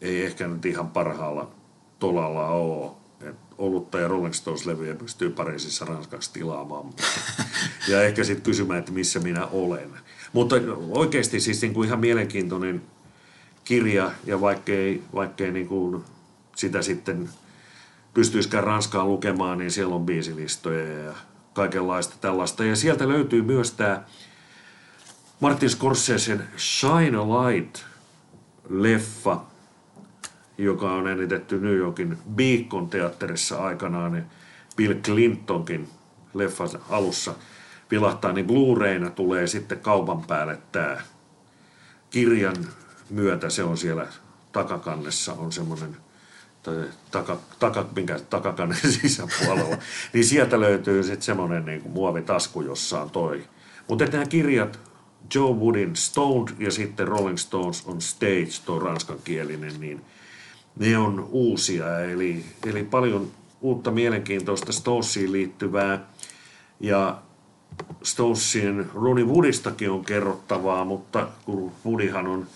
ei 0.01 0.25
ehkä 0.25 0.47
nyt 0.47 0.65
ihan 0.65 0.89
parhaalla 0.89 1.51
tolalla 1.99 2.47
ole. 2.47 2.91
Et 3.21 3.35
olutta 3.57 3.99
ja 3.99 4.07
Rolling 4.07 4.33
Stones-levyjä 4.33 4.95
pystyy 4.95 5.29
Pariisissa 5.29 5.85
ranskaksi 5.85 6.33
tilaamaan. 6.33 6.85
mutta- 6.85 7.03
ja 7.91 8.03
ehkä 8.03 8.23
sitten 8.23 8.43
kysymään, 8.43 8.79
että 8.79 8.91
missä 8.91 9.19
minä 9.19 9.47
olen. 9.47 9.89
Mutta 10.33 10.55
oikeasti 10.89 11.39
siis 11.39 11.61
niin 11.61 11.73
kuin 11.73 11.87
ihan 11.87 11.99
mielenkiintoinen 11.99 12.81
kirja, 13.67 14.11
ja 14.25 14.41
vaikkei, 14.41 15.03
vaikkei 15.15 15.51
niin 15.51 15.67
kuin 15.67 16.03
sitä 16.55 16.81
sitten 16.81 17.29
pystyisikään 18.13 18.63
Ranskaan 18.63 19.07
lukemaan, 19.07 19.57
niin 19.57 19.71
siellä 19.71 19.95
on 19.95 20.05
biisilistoja 20.05 21.03
ja 21.03 21.13
kaikenlaista 21.53 22.15
tällaista. 22.21 22.63
Ja 22.63 22.75
sieltä 22.75 23.07
löytyy 23.07 23.41
myös 23.41 23.71
tämä 23.71 24.03
Martin 25.39 25.69
Scorsesen 25.69 26.43
Shine 26.57 27.17
a 27.17 27.23
Light-leffa, 27.23 29.37
joka 30.57 30.91
on 30.91 31.07
äänitetty 31.07 31.59
New 31.59 31.75
Yorkin 31.75 32.17
Beacon 32.35 32.89
teatterissa 32.89 33.63
aikanaan. 33.63 34.11
niin 34.11 34.25
Bill 34.75 34.93
Clintonkin 34.93 35.89
leffan 36.33 36.69
alussa 36.89 37.35
vilahtaa, 37.91 38.33
niin 38.33 38.47
Blu-rayna 38.47 39.09
tulee 39.09 39.47
sitten 39.47 39.79
kaupan 39.79 40.23
päälle 40.23 40.57
tämä 40.71 40.97
kirjan 42.09 42.55
myötä. 43.09 43.49
Se 43.49 43.63
on 43.63 43.77
siellä 43.77 44.07
takakannessa, 44.51 45.33
on 45.33 45.51
semmoinen 45.51 45.97
taka, 47.11 47.37
taka, 47.59 47.85
minkä 47.95 48.19
takakannen 48.29 48.77
sisäpuolella, 49.01 49.77
niin 50.13 50.25
sieltä 50.25 50.59
löytyy 50.59 51.03
sitten 51.03 51.21
semmoinen 51.21 51.65
niin 51.65 51.81
kuin 51.81 51.91
muovitasku, 51.91 52.61
jossa 52.61 53.01
on 53.01 53.09
toi. 53.09 53.43
Mutta 53.87 54.05
nämä 54.05 54.25
kirjat, 54.25 54.79
Joe 55.35 55.51
Woodin 55.51 55.95
Stoned 55.95 56.49
ja 56.59 56.71
sitten 56.71 57.07
Rolling 57.07 57.37
Stones 57.37 57.83
on 57.85 58.01
Stage, 58.01 58.49
tuo 58.65 58.79
ranskankielinen, 58.79 59.79
niin 59.79 60.01
ne 60.79 60.97
on 60.97 61.27
uusia, 61.31 61.99
eli, 61.99 62.45
eli 62.65 62.83
paljon 62.83 63.31
uutta 63.61 63.91
mielenkiintoista 63.91 64.71
Stonesiin 64.71 65.31
liittyvää. 65.31 66.07
Ja 66.79 67.17
Stonesien 68.03 68.89
Ronnie 68.93 69.25
Woodistakin 69.25 69.91
on 69.91 70.05
kerrottavaa, 70.05 70.85
mutta 70.85 71.27
kun 71.45 71.71
Woodihan 71.85 72.27
on 72.27 72.47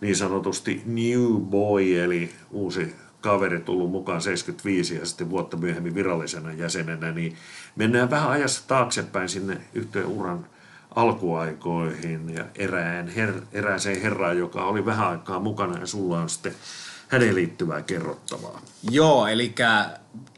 niin 0.00 0.16
sanotusti 0.16 0.82
new 0.86 1.40
boy, 1.40 2.00
eli 2.00 2.30
uusi 2.50 2.94
kaveri 3.20 3.60
tullut 3.60 3.90
mukaan 3.90 4.20
75 4.20 4.94
ja 4.94 5.06
sitten 5.06 5.30
vuotta 5.30 5.56
myöhemmin 5.56 5.94
virallisena 5.94 6.52
jäsenenä, 6.52 7.12
niin 7.12 7.36
mennään 7.76 8.10
vähän 8.10 8.30
ajassa 8.30 8.62
taaksepäin 8.68 9.28
sinne 9.28 9.60
yhteen 9.74 10.06
uran 10.06 10.46
alkuaikoihin 10.94 12.34
ja 12.34 12.44
erään 12.54 13.08
her, 13.08 13.32
erääseen 13.52 14.02
herraan, 14.02 14.38
joka 14.38 14.64
oli 14.64 14.84
vähän 14.84 15.08
aikaa 15.08 15.40
mukana 15.40 15.78
ja 15.78 15.86
sulla 15.86 16.20
on 16.20 16.28
sitten 16.28 16.54
hänen 17.08 17.34
liittyvää 17.34 17.82
kerrottavaa. 17.82 18.60
Joo, 18.90 19.26
eli 19.26 19.54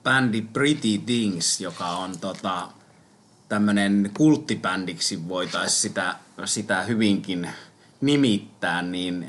bändi 0.05 0.43
Pretty 0.43 0.99
Things, 1.07 1.61
joka 1.61 1.87
on 1.87 2.19
tota, 2.19 2.69
tämmöinen 3.49 4.11
kulttibändiksi 4.17 5.29
voitaisiin 5.29 5.81
sitä, 5.81 6.17
sitä 6.45 6.83
hyvinkin 6.83 7.51
nimittää, 8.01 8.83
niin 8.83 9.27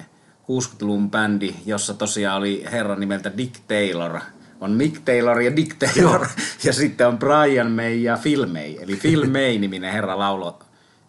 60-luvun 0.52 1.12
bändi, 1.12 1.56
jossa 1.66 1.94
tosiaan 1.94 2.38
oli 2.38 2.66
herra 2.72 2.96
nimeltä 2.96 3.38
Dick 3.38 3.56
Taylor. 3.68 4.20
On 4.62 4.72
Mick 4.72 5.02
Taylor 5.06 5.42
ja 5.42 5.56
Dick 5.56 5.76
Taylor. 5.80 6.22
Joo. 6.22 6.28
Ja 6.64 6.74
sitten 6.74 7.08
on 7.08 7.18
Brian 7.18 7.72
May 7.72 7.96
ja 7.96 8.18
Phil 8.22 8.46
May. 8.46 8.76
Eli 8.80 8.96
Phil 8.96 9.30
May-niminen 9.38 9.94
herra 9.94 10.20
laulo 10.20 10.60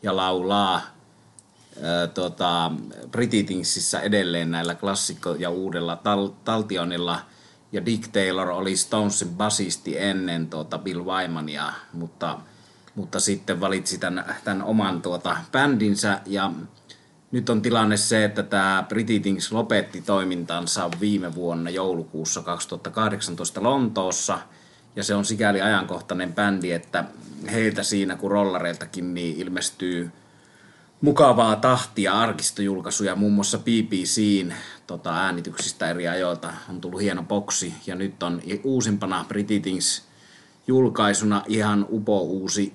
ja 0.02 0.16
laulaa 0.16 0.80
ää, 1.82 2.06
tota, 2.06 2.72
Brititingsissa 3.10 4.00
edelleen 4.00 4.50
näillä 4.50 4.74
klassikko- 4.74 5.36
ja 5.38 5.50
uudella 5.50 5.94
tal- 5.94 6.32
taltionilla. 6.44 7.20
Ja 7.72 7.86
Dick 7.86 8.08
Taylor 8.08 8.50
oli 8.50 8.76
Stonesin 8.76 9.28
basisti 9.28 9.98
ennen 9.98 10.46
tuota 10.50 10.78
Bill 10.78 11.04
Wymania, 11.04 11.72
mutta, 11.92 12.38
mutta 12.94 13.20
sitten 13.20 13.60
valitsi 13.60 13.98
tämän, 13.98 14.34
tämän 14.44 14.62
oman 14.62 15.02
tuota 15.02 15.36
bändinsä 15.52 16.20
ja 16.26 16.52
nyt 17.32 17.50
on 17.50 17.62
tilanne 17.62 17.96
se, 17.96 18.24
että 18.24 18.42
tämä 18.42 18.84
Brititings 18.88 19.52
lopetti 19.52 20.02
toimintansa 20.02 20.90
viime 21.00 21.34
vuonna 21.34 21.70
joulukuussa 21.70 22.42
2018 22.42 23.62
Lontoossa. 23.62 24.38
Ja 24.96 25.04
se 25.04 25.14
on 25.14 25.24
sikäli 25.24 25.60
ajankohtainen 25.60 26.32
bändi, 26.32 26.72
että 26.72 27.04
heiltä 27.52 27.82
siinä 27.82 28.16
kuin 28.16 28.30
rollareiltakin 28.30 29.14
niin 29.14 29.36
ilmestyy 29.36 30.10
mukavaa 31.00 31.56
tahtia 31.56 32.12
arkistojulkaisuja, 32.20 33.16
muun 33.16 33.32
muassa 33.32 33.58
BBCin 33.58 34.54
tota, 34.86 35.16
äänityksistä 35.16 35.90
eri 35.90 36.08
ajoilta 36.08 36.52
on 36.68 36.80
tullut 36.80 37.00
hieno 37.00 37.22
boksi. 37.22 37.74
Ja 37.86 37.94
nyt 37.94 38.22
on 38.22 38.42
uusimpana 38.64 39.24
Brititings 39.28 40.02
julkaisuna 40.66 41.42
ihan 41.46 41.86
upo 41.90 42.20
uusi 42.20 42.74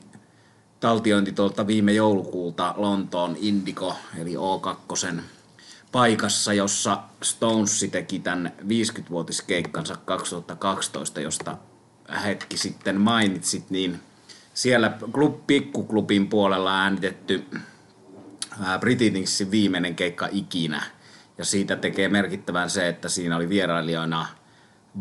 taltiointi 0.80 1.32
tuolta 1.32 1.68
viime 1.68 1.94
joulukuulta 1.94 2.74
Lontoon 2.78 3.38
Indigo, 3.40 3.96
eli 4.22 4.34
O2 4.36 5.22
paikassa, 5.92 6.54
jossa 6.54 7.04
Stones 7.24 7.86
teki 7.92 8.20
tämän 8.20 8.54
50-vuotiskeikkansa 8.64 9.98
2012, 10.06 11.22
josta 11.22 11.58
hetki 12.24 12.58
sitten 12.58 13.02
mainitsit, 13.02 13.70
niin 13.70 14.00
siellä 14.54 14.98
klub, 15.12 15.48
pikkuklubin 15.48 16.28
puolella 16.28 16.82
äänitetty 16.82 17.46
Brititingsin 18.80 19.52
viimeinen 19.52 19.96
keikka 19.96 20.28
ikinä. 20.32 20.84
Ja 21.38 21.46
siitä 21.46 21.76
tekee 21.76 22.10
merkittävän 22.10 22.70
se, 22.70 22.88
että 22.88 23.10
siinä 23.10 23.36
oli 23.36 23.50
vierailijoina 23.50 24.28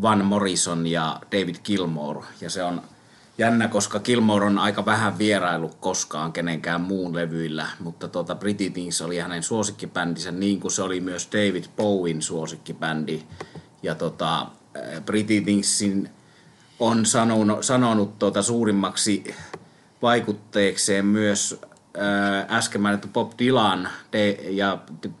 Van 0.01 0.25
Morrison 0.25 0.87
ja 0.87 1.19
David 1.31 1.55
Gilmore. 1.63 2.25
Ja 2.41 2.49
se 2.49 2.63
on 2.63 2.81
jännä, 3.37 3.67
koska 3.67 3.99
Kilmore 3.99 4.45
on 4.45 4.59
aika 4.59 4.85
vähän 4.85 5.17
vierailu 5.17 5.71
koskaan 5.79 6.33
kenenkään 6.33 6.81
muun 6.81 7.15
levyillä, 7.15 7.67
mutta 7.79 8.07
tuota 8.07 8.35
Pretty 8.35 8.69
Things 8.69 9.01
oli 9.01 9.17
hänen 9.17 9.43
suosikkibändinsä, 9.43 10.31
niin 10.31 10.59
kuin 10.59 10.71
se 10.71 10.81
oli 10.81 10.99
myös 10.99 11.29
David 11.31 11.63
Bowen 11.75 12.21
suosikkibändi. 12.21 13.21
Ja 13.83 13.95
tota, 13.95 14.47
Pretty 15.05 15.41
Thingsin 15.41 16.09
on 16.79 17.05
sanonut, 17.05 17.65
sanonut 17.65 18.19
tuota 18.19 18.41
suurimmaksi 18.41 19.35
vaikutteekseen 20.01 21.05
myös 21.05 21.61
äh, 21.97 22.57
äsken 22.57 22.81
mainittu 22.81 23.07
Bob 23.07 23.31
Dylan 23.39 23.89
ja 24.49 24.77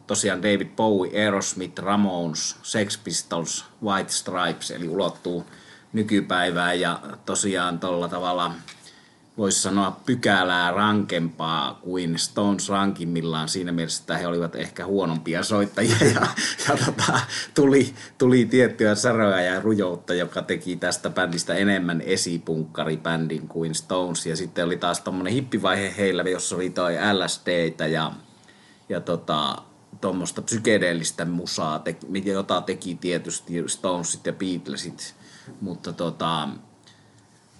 tosiaan 0.07 0.41
David 0.41 0.67
Bowie, 0.75 1.23
Aerosmith, 1.23 1.81
Ramones, 1.81 2.55
Sex 2.63 2.99
Pistols, 3.03 3.65
White 3.83 4.11
Stripes, 4.11 4.71
eli 4.71 4.89
ulottuu 4.89 5.45
nykypäivään 5.93 6.79
ja 6.79 6.99
tosiaan 7.25 7.79
tuolla 7.79 8.07
tavalla 8.07 8.51
voisi 9.37 9.61
sanoa 9.61 9.99
pykälää 10.05 10.71
rankempaa 10.71 11.79
kuin 11.83 12.19
Stones 12.19 12.69
rankimmillaan. 12.69 13.49
Siinä 13.49 13.71
mielessä, 13.71 14.01
että 14.01 14.17
he 14.17 14.27
olivat 14.27 14.55
ehkä 14.55 14.85
huonompia 14.85 15.43
soittajia 15.43 15.97
ja, 16.13 16.27
ja 16.67 16.77
tota, 16.85 17.19
tuli, 17.55 17.93
tuli 18.17 18.45
tiettyä 18.45 18.95
säröä 18.95 19.41
ja 19.41 19.59
rujoutta, 19.59 20.13
joka 20.13 20.41
teki 20.41 20.75
tästä 20.75 21.09
bändistä 21.09 21.53
enemmän 21.53 22.01
esipunkkari-bändin 22.01 23.47
kuin 23.47 23.75
Stones. 23.75 24.25
Ja 24.25 24.35
sitten 24.35 24.65
oli 24.65 24.77
taas 24.77 25.01
tommonen 25.01 25.33
hippivaihe 25.33 25.93
heillä, 25.97 26.23
jossa 26.23 26.55
oli 26.55 26.69
toi 26.69 26.93
LSDtä 27.13 27.87
ja, 27.87 28.11
ja 28.89 29.01
tota, 29.01 29.55
tuommoista 30.01 30.41
psykedeellistä 30.41 31.25
musaa, 31.25 31.83
jota 32.25 32.61
teki 32.61 32.95
tietysti 32.95 33.63
Stonesit 33.67 34.25
ja 34.25 34.33
Beatlesit 34.33 35.16
mutta 35.61 35.93
tota, 35.93 36.49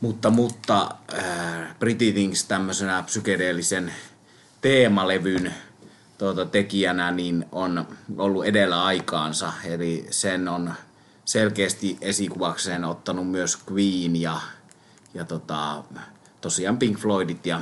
mutta, 0.02 0.30
mutta 0.30 0.96
äh, 1.14 1.80
Pretty 1.80 2.12
Things 2.12 2.44
tämmöisenä 2.44 3.04
psykedeellisen 3.04 3.94
teemalevyn 4.62 5.54
tuota, 6.18 6.46
tekijänä 6.46 7.12
niin 7.12 7.46
on 7.52 7.88
ollut 8.18 8.46
edellä 8.46 8.84
aikaansa. 8.84 9.54
Eli 9.64 10.08
sen 10.10 10.48
on 10.48 10.74
selkeästi 11.26 11.98
esikuvakseen 12.02 12.86
ottanut 12.86 13.32
myös 13.32 13.58
Queen 13.72 14.16
ja, 14.16 14.40
ja 15.14 15.26
tota, 15.26 15.84
tosiaan 16.42 16.78
Pink 16.78 16.98
Floydit 16.98 17.46
ja, 17.46 17.62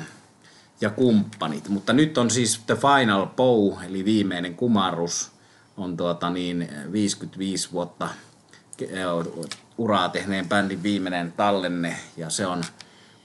ja 0.82 0.90
kumppanit. 0.90 1.70
Mutta 1.70 1.94
nyt 1.94 2.18
on 2.18 2.32
siis 2.32 2.62
The 2.66 2.76
Final 2.76 3.26
Bow, 3.26 3.74
eli 3.84 4.06
viimeinen 4.06 4.56
kumarrus, 4.56 5.32
on 5.78 5.98
tuota 5.98 6.30
niin 6.30 6.70
55 6.92 7.72
vuotta 7.72 8.10
uraa 9.78 10.10
tehneen 10.10 10.50
bändin 10.50 10.84
viimeinen 10.84 11.32
tallenne. 11.32 11.98
Ja 12.18 12.30
se 12.30 12.48
on 12.48 12.64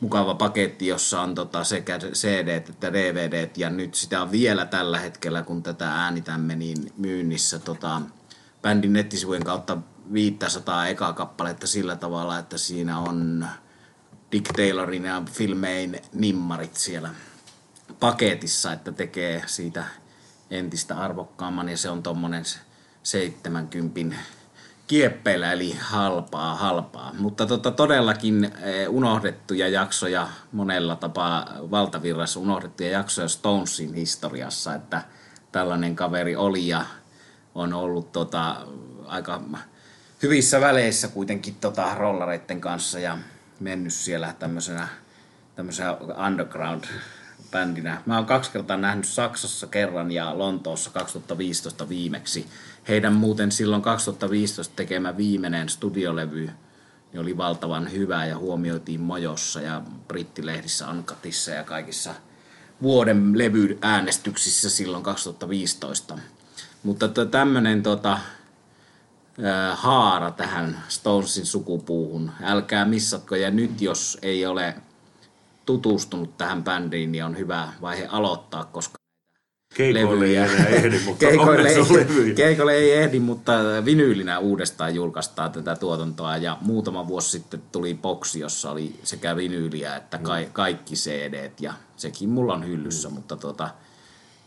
mukava 0.00 0.34
paketti, 0.34 0.86
jossa 0.86 1.20
on 1.20 1.34
tota 1.34 1.64
sekä 1.64 1.98
CD 1.98 2.48
että 2.48 2.92
DVD 2.92 3.50
ja 3.56 3.70
nyt 3.70 3.94
sitä 3.94 4.22
on 4.22 4.30
vielä 4.30 4.66
tällä 4.66 4.98
hetkellä, 4.98 5.42
kun 5.42 5.62
tätä 5.62 5.92
äänitämme, 5.92 6.56
niin 6.56 6.92
myynnissä 6.96 7.58
tota, 7.58 8.02
bändin 8.62 8.92
nettisivujen 8.92 9.44
kautta 9.44 9.76
500 10.12 10.86
eka 10.86 11.12
kappaletta 11.12 11.66
sillä 11.66 11.96
tavalla, 11.96 12.38
että 12.38 12.58
siinä 12.58 12.98
on 12.98 13.46
Dick 14.32 14.52
Taylorin 14.56 15.04
ja 15.04 15.22
Phil 15.36 15.54
Mayn 15.54 16.00
nimmarit 16.12 16.76
siellä 16.76 17.10
paketissa, 18.00 18.72
että 18.72 18.92
tekee 18.92 19.42
siitä 19.46 19.84
entistä 20.50 20.96
arvokkaamman. 20.96 21.68
Ja 21.68 21.76
se 21.76 21.90
on 21.90 22.02
tommonen 22.02 22.44
70 23.02 24.16
kieppeillä, 24.90 25.53
eli 25.53 25.76
halpaa, 25.81 26.55
halpaa. 26.55 27.14
Mutta 27.18 27.46
tota, 27.46 27.70
todellakin 27.70 28.44
eh, 28.44 28.88
unohdettuja 28.88 29.68
jaksoja 29.68 30.29
monella 30.53 30.96
tapaa 30.96 31.48
valtavirrassa 31.70 32.40
unohdettuja 32.40 32.90
jaksoja 32.90 33.29
Stonesin 33.29 33.94
historiassa, 33.94 34.74
että 34.74 35.03
tällainen 35.53 35.96
kaveri 35.96 36.37
oli 36.37 36.68
ja 36.68 36.85
on 37.55 37.72
ollut 37.72 38.12
tota, 38.12 38.57
aika 39.07 39.42
hyvissä 40.22 40.61
väleissä 40.61 41.09
kuitenkin 41.09 41.55
tota, 41.55 41.94
rollareiden 41.94 42.61
kanssa 42.61 42.98
ja 42.98 43.18
mennyt 43.61 43.92
siellä 43.92 44.35
tämmöisenä, 44.38 44.88
tämmöisenä 45.57 45.96
underground 46.26 46.85
bändinä. 47.50 48.03
Mä 48.07 48.16
oon 48.16 48.26
kaksi 48.26 48.50
kertaa 48.50 48.76
nähnyt 48.76 49.07
Saksassa 49.07 49.66
kerran 49.66 50.12
ja 50.12 50.38
Lontoossa 50.38 50.90
2015 50.90 51.88
viimeksi 51.88 52.46
heidän 52.90 53.12
muuten 53.12 53.53
silloin 53.53 53.83
2015 53.83 54.76
tekemä 54.76 55.16
viimeinen 55.16 55.68
studiolevy 55.68 56.50
niin 57.12 57.20
oli 57.20 57.37
valtavan 57.37 57.92
hyvä 57.92 58.26
ja 58.26 58.38
huomioitiin 58.38 59.00
Mojossa 59.00 59.61
ja 59.61 59.83
brittilehdissä 60.09 60.88
Ankatissa 60.88 61.50
ja 61.50 61.64
kaikissa 61.64 62.14
vuoden 62.83 63.38
levyäänestyksissä 63.38 64.70
silloin 64.70 65.03
2015. 65.03 66.18
Mutta 66.83 67.09
tämmöinen 67.09 67.83
tota, 67.83 68.18
haara 69.72 70.31
tähän 70.31 70.85
Stonesin 70.88 71.46
sukupuuhun. 71.46 72.31
Älkää 72.42 72.85
missatko 72.85 73.37
ja 73.37 73.50
nyt 73.50 73.83
jos 73.83 74.18
ei 74.22 74.46
ole 74.46 74.74
tutustunut 75.66 76.37
tähän 76.37 76.64
bändiin, 76.64 77.12
niin 77.12 77.24
on 77.24 77.38
hyvä 77.38 77.72
vaihe 77.81 78.07
aloittaa, 78.07 78.64
koska 78.64 78.99
Keikoille 79.74 80.24
ei 80.26 80.37
enää 80.37 80.66
ehdi, 80.66 80.98
mutta 81.04 81.18
keikoille, 81.26 81.68
ei, 81.68 82.35
keikoille 82.35 82.72
ei 82.74 82.92
ehdi, 82.92 83.20
mutta 83.20 83.52
vinyylinä 83.85 84.38
uudestaan 84.38 84.94
julkaistaan 84.94 85.52
tätä 85.52 85.76
tuotantoa. 85.76 86.37
Ja 86.37 86.59
muutama 86.61 87.09
vuosi 87.09 87.30
sitten 87.30 87.62
tuli 87.72 87.94
boksi, 87.94 88.40
jossa 88.40 88.70
oli 88.70 88.94
sekä 89.02 89.37
vinyyliä 89.37 89.96
että 89.96 90.18
ka- 90.18 90.37
kaikki 90.52 90.94
cd 90.94 91.50
Ja 91.61 91.72
sekin 91.96 92.28
mulla 92.28 92.54
on 92.54 92.66
hyllyssä, 92.68 93.09
Mm. 93.09 93.14
mutta 93.14 93.37
tota, 93.37 93.68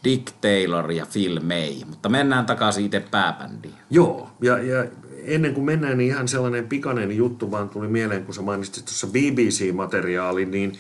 Dick 0.03 0.27
Taylor 0.41 0.91
ja 0.91 1.05
Phil 1.13 1.39
May. 1.39 1.85
Mutta 1.89 2.09
mennään 2.09 2.45
takaisin 2.45 2.85
itse 2.85 2.99
pääbändiin. 2.99 3.73
Joo, 3.89 4.29
ja, 4.41 4.57
ja 4.63 4.85
ennen 5.23 5.53
kuin 5.53 5.65
mennään, 5.65 5.97
niin 5.97 6.07
ihan 6.11 6.27
sellainen 6.27 6.67
pikainen 6.67 7.17
juttu 7.17 7.51
vaan 7.51 7.69
tuli 7.69 7.87
mieleen, 7.87 8.25
kun 8.25 8.33
sä 8.33 8.41
mainitsit 8.41 8.85
tuossa 8.85 9.07
BBC-materiaali, 9.07 10.45
niin 10.45 10.73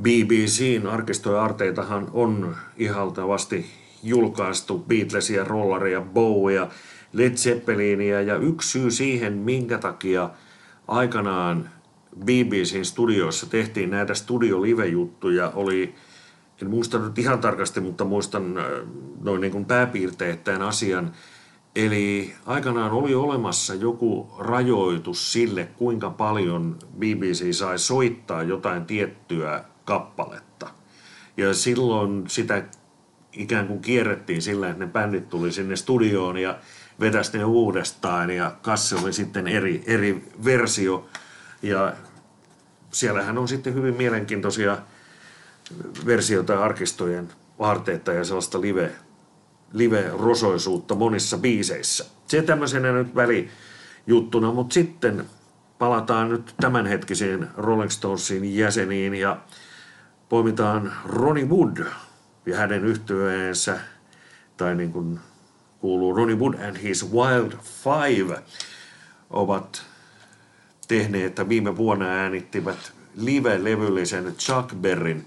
BBCn 0.00 0.86
arkistoja 0.86 1.42
arteitahan 1.42 2.10
on 2.12 2.56
ihaltavasti 2.76 3.66
julkaistu 4.02 4.78
Beatlesia, 4.78 5.44
Rollaria, 5.44 6.00
Bowia, 6.00 6.68
Led 7.12 7.36
Zeppelinia 7.36 8.22
ja 8.22 8.36
yksi 8.36 8.70
syy 8.70 8.90
siihen, 8.90 9.32
minkä 9.32 9.78
takia 9.78 10.30
aikanaan 10.88 11.70
BBCn 12.24 12.84
studioissa 12.84 13.46
tehtiin 13.46 13.90
näitä 13.90 14.14
studio-live-juttuja, 14.14 15.52
oli 15.54 15.94
en 16.62 16.70
muista 16.70 16.98
nyt 16.98 17.18
ihan 17.18 17.38
tarkasti, 17.38 17.80
mutta 17.80 18.04
muistan 18.04 18.58
äh, 18.58 18.64
noin 19.22 19.40
niin 19.40 19.52
kuin 19.52 19.64
pääpiirteittäin 19.64 20.62
asian. 20.62 21.12
Eli 21.76 22.34
aikanaan 22.46 22.92
oli 22.92 23.14
olemassa 23.14 23.74
joku 23.74 24.28
rajoitus 24.38 25.32
sille, 25.32 25.68
kuinka 25.76 26.10
paljon 26.10 26.78
BBC 26.98 27.52
sai 27.52 27.78
soittaa 27.78 28.42
jotain 28.42 28.84
tiettyä 28.84 29.64
kappaletta. 29.84 30.70
Ja 31.36 31.54
silloin 31.54 32.24
sitä 32.28 32.62
ikään 33.32 33.66
kuin 33.66 33.80
kierrettiin 33.80 34.42
sillä, 34.42 34.68
että 34.68 34.84
ne 34.84 34.90
bändit 34.92 35.28
tuli 35.28 35.52
sinne 35.52 35.76
studioon 35.76 36.36
ja 36.36 36.58
vetäisi 37.00 37.38
ne 37.38 37.44
uudestaan 37.44 38.30
ja 38.30 38.56
kasse 38.62 38.96
oli 38.96 39.12
sitten 39.12 39.48
eri, 39.48 39.82
eri 39.86 40.24
versio. 40.44 41.08
Ja 41.62 41.92
siellähän 42.90 43.38
on 43.38 43.48
sitten 43.48 43.74
hyvin 43.74 43.94
mielenkiintoisia 43.94 44.78
versioita 46.06 46.64
arkistojen 46.64 47.28
aarteita 47.58 48.12
ja 48.12 48.24
sellaista 48.24 48.60
live, 48.60 48.92
live-rosoisuutta 49.72 50.94
monissa 50.94 51.38
biiseissä. 51.38 52.04
Se 52.26 52.42
tämmöisenä 52.42 52.92
nyt 52.92 53.14
välijuttuna, 53.14 54.52
mutta 54.52 54.74
sitten 54.74 55.24
palataan 55.78 56.28
nyt 56.28 56.54
tämänhetkisiin 56.60 57.46
Rolling 57.56 57.90
Stonesin 57.90 58.56
jäseniin 58.56 59.14
ja 59.14 59.36
poimitaan 60.28 60.92
Ronnie 61.06 61.44
Wood 61.44 61.86
ja 62.46 62.56
hänen 62.56 62.84
yhtyeensä, 62.84 63.80
tai 64.56 64.74
niin 64.74 64.92
kuin 64.92 65.20
kuuluu 65.80 66.16
Ronnie 66.16 66.36
Wood 66.36 66.54
and 66.54 66.76
his 66.76 67.12
Wild 67.12 67.52
Five, 67.62 68.42
ovat 69.30 69.82
tehneet, 70.88 71.26
että 71.26 71.48
viime 71.48 71.76
vuonna 71.76 72.06
äänittivät 72.06 72.92
live-levyllisen 73.14 74.34
Chuck 74.36 74.74
Berryn 74.74 75.24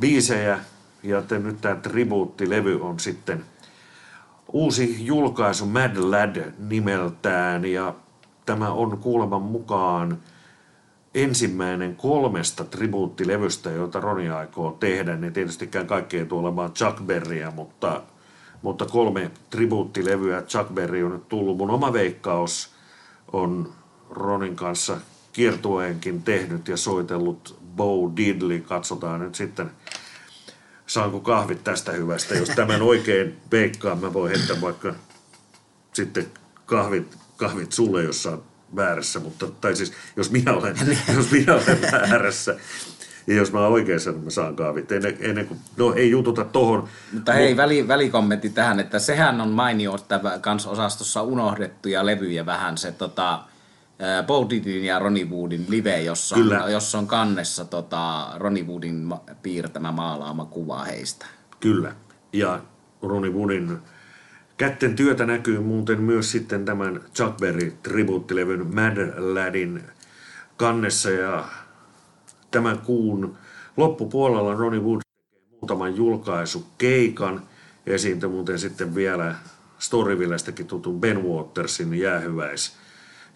biisejä, 0.00 0.60
ja 1.02 1.22
nyt 1.42 1.60
tämä 1.60 1.74
tribuuttilevy 1.74 2.80
on 2.80 3.00
sitten 3.00 3.44
uusi 4.52 5.06
julkaisu 5.06 5.66
Mad 5.66 5.96
Lad 5.96 6.52
nimeltään, 6.58 7.64
ja 7.64 7.94
tämä 8.46 8.70
on 8.70 8.98
kuuleman 8.98 9.42
mukaan 9.42 10.18
ensimmäinen 11.14 11.96
kolmesta 11.96 12.64
tribuuttilevystä, 12.64 13.70
joita 13.70 14.00
Roni 14.00 14.30
aikoo 14.30 14.76
tehdä. 14.80 15.16
Ne 15.16 15.30
tietystikään 15.30 15.86
kaikki 15.86 16.18
ei 16.18 16.26
tule 16.26 16.40
olemaan 16.40 16.72
Chuck 16.72 17.00
Berryä, 17.00 17.50
mutta, 17.50 18.02
mutta 18.62 18.86
kolme 18.86 19.30
tribuuttilevyä 19.50 20.42
Chuck 20.42 20.70
Berry 20.74 21.02
on 21.02 21.12
nyt 21.12 21.28
tullut. 21.28 21.56
Mun 21.56 21.70
oma 21.70 21.92
veikkaus 21.92 22.70
on 23.32 23.72
Ronin 24.10 24.56
kanssa 24.56 24.96
kiertueenkin 25.32 26.22
tehnyt 26.22 26.68
ja 26.68 26.76
soitellut 26.76 27.58
Bo 27.76 28.12
Diddley. 28.16 28.60
Katsotaan 28.60 29.20
nyt 29.20 29.34
sitten, 29.34 29.70
saanko 30.86 31.20
kahvit 31.20 31.64
tästä 31.64 31.92
hyvästä. 31.92 32.34
Jos 32.34 32.48
tämän 32.48 32.82
oikein 32.82 33.36
veikkaan, 33.52 33.98
mä 33.98 34.12
voin 34.12 34.32
heittää 34.36 34.60
vaikka 34.60 34.94
sitten 35.92 36.26
kahvit, 36.66 37.16
kahvit 37.36 37.72
sulle, 37.72 38.02
jos 38.02 38.26
oot 38.26 38.49
väärässä, 38.76 39.20
mutta, 39.20 39.46
tai 39.60 39.76
siis 39.76 39.92
jos 40.16 40.30
minä 40.30 40.52
olen, 40.52 40.76
jos 41.16 41.30
minä 41.30 41.54
olen 41.54 41.82
väärässä, 41.92 42.56
ja 43.26 43.34
jos 43.34 43.52
mä 43.52 43.60
oon 43.60 43.72
oikeassa, 43.72 44.10
niin 44.10 44.24
mä 44.24 44.30
saan 44.30 44.56
kahvit. 44.56 44.92
Ennen, 44.92 45.16
ennen 45.20 45.46
kuin, 45.46 45.60
no 45.76 45.94
ei 45.94 46.10
jututa 46.10 46.44
tohon. 46.44 46.88
Mutta 47.12 47.32
hei, 47.32 47.56
väli, 47.56 47.88
välikommentti 47.88 48.50
tähän, 48.50 48.80
että 48.80 48.98
sehän 48.98 49.40
on 49.40 49.48
mainio, 49.50 49.94
että 49.94 50.20
kans 50.40 50.66
osastossa 50.66 51.22
unohdettuja 51.22 52.06
levyjä 52.06 52.46
vähän 52.46 52.78
se 52.78 52.92
tota, 52.92 53.44
Bo 54.26 54.48
ja 54.82 54.98
Ronnie 54.98 55.24
Woodin 55.24 55.66
live, 55.68 56.02
jossa 56.02 56.36
on, 56.36 56.42
Kyllä. 56.42 56.64
jossa 56.68 56.98
on 56.98 57.06
kannessa 57.06 57.64
tota, 57.64 58.30
Ronnie 58.36 58.64
Woodin 58.64 59.14
piirtämä 59.42 59.92
maalaama 59.92 60.44
kuva 60.44 60.84
heistä. 60.84 61.26
Kyllä. 61.60 61.92
Ja 62.32 62.60
Ronnie 63.02 63.30
Woodin 63.30 63.78
kätten 64.60 64.96
työtä 64.96 65.26
näkyy 65.26 65.60
muuten 65.60 66.00
myös 66.00 66.30
sitten 66.30 66.64
tämän 66.64 67.00
Chuck 67.14 67.36
Berry 67.36 67.72
tribuuttilevyn 67.82 68.74
Mad 68.74 69.12
Ladin 69.16 69.82
kannessa 70.56 71.10
ja 71.10 71.44
tämän 72.50 72.78
kuun 72.78 73.36
loppupuolella 73.76 74.54
Ronnie 74.54 74.80
Wood 74.80 75.00
tekee 75.00 75.58
muutaman 75.60 75.96
julkaisukeikan. 75.96 77.42
Esiintyi 77.86 78.28
muuten 78.28 78.58
sitten 78.58 78.94
vielä 78.94 79.34
Storyvillestäkin 79.78 80.66
tutun 80.66 81.00
Ben 81.00 81.24
Watersin 81.24 81.94
jäähyväis 81.94 82.76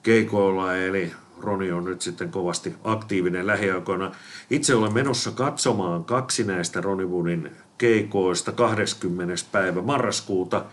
keikoilla, 0.03 0.77
eli 0.77 1.13
Roni 1.41 1.73
on 1.73 1.85
nyt 1.85 2.03
sitten 2.03 2.31
kovasti 2.31 2.75
aktiivinen 2.85 3.47
lähiaikoina. 3.47 4.13
Itse 4.51 4.75
olen 4.75 4.95
menossa 4.95 5.31
katsomaan 5.31 6.05
kaksi 6.05 6.45
näistä 6.45 6.81
Ronnie 6.81 7.07
Woodin 7.07 7.51
keikoista 7.79 8.53
20. 8.53 9.35
päivä 9.53 9.83
marraskuuta 9.83 10.65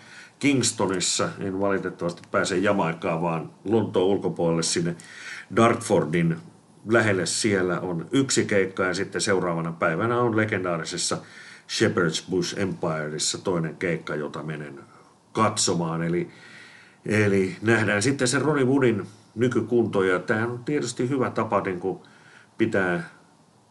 Kingstonissa. 0.42 1.30
En 1.40 1.60
valitettavasti 1.60 2.22
pääse 2.32 2.58
Jamaikaan, 2.58 3.22
vaan 3.22 3.50
Lontoon 3.66 4.08
ulkopuolelle 4.08 4.64
sinne 4.64 4.96
Dartfordin 5.56 6.38
lähelle 6.90 7.26
siellä 7.26 7.80
on 7.80 8.08
yksi 8.12 8.46
keikka 8.46 8.84
ja 8.84 8.94
sitten 8.94 9.22
seuraavana 9.22 9.72
päivänä 9.72 10.20
on 10.20 10.38
legendaarisessa 10.38 11.18
Shepherd's 11.70 12.30
Bush 12.30 12.60
Empireissa 12.60 13.38
toinen 13.38 13.76
keikka, 13.76 14.16
jota 14.16 14.44
menen 14.44 14.80
katsomaan. 15.32 16.04
Eli, 16.04 16.30
eli 17.06 17.56
nähdään 17.62 18.02
sitten 18.02 18.28
se 18.28 18.40
Ronnie 18.40 18.66
Woodin 18.66 19.08
nykykunto 19.36 20.04
ja 20.04 20.20
tämä 20.20 20.48
on 20.48 20.64
tietysti 20.64 21.10
hyvä 21.10 21.30
tapa 21.30 21.62
niin 21.62 21.80
kuin 21.80 22.00
pitää 22.58 23.10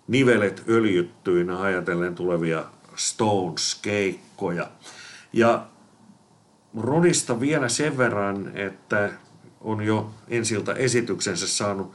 nivelet 0.08 0.64
öljyttyinä 0.68 1.60
ajatellen 1.60 2.14
tulevia 2.14 2.64
Stones-keikkoja. 2.96 4.70
Ja 5.32 5.66
Ronista 6.78 7.40
vielä 7.40 7.68
sen 7.68 7.98
verran, 7.98 8.56
että 8.56 9.10
on 9.60 9.82
jo 9.82 10.10
ensiltä 10.28 10.72
esityksensä 10.72 11.48
saanut 11.48 11.92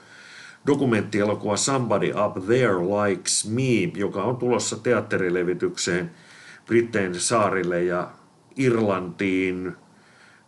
dokumenttielokuva 0.68 1.58
Somebody 1.58 2.12
Up 2.26 2.46
There 2.46 2.74
Likes 2.74 3.50
Me, 3.50 4.00
joka 4.00 4.24
on 4.24 4.38
tulossa 4.38 4.78
teatterilevitykseen 4.78 6.12
Brittein 6.66 7.20
saarille 7.20 7.84
ja 7.84 8.12
Irlantiin. 8.56 9.76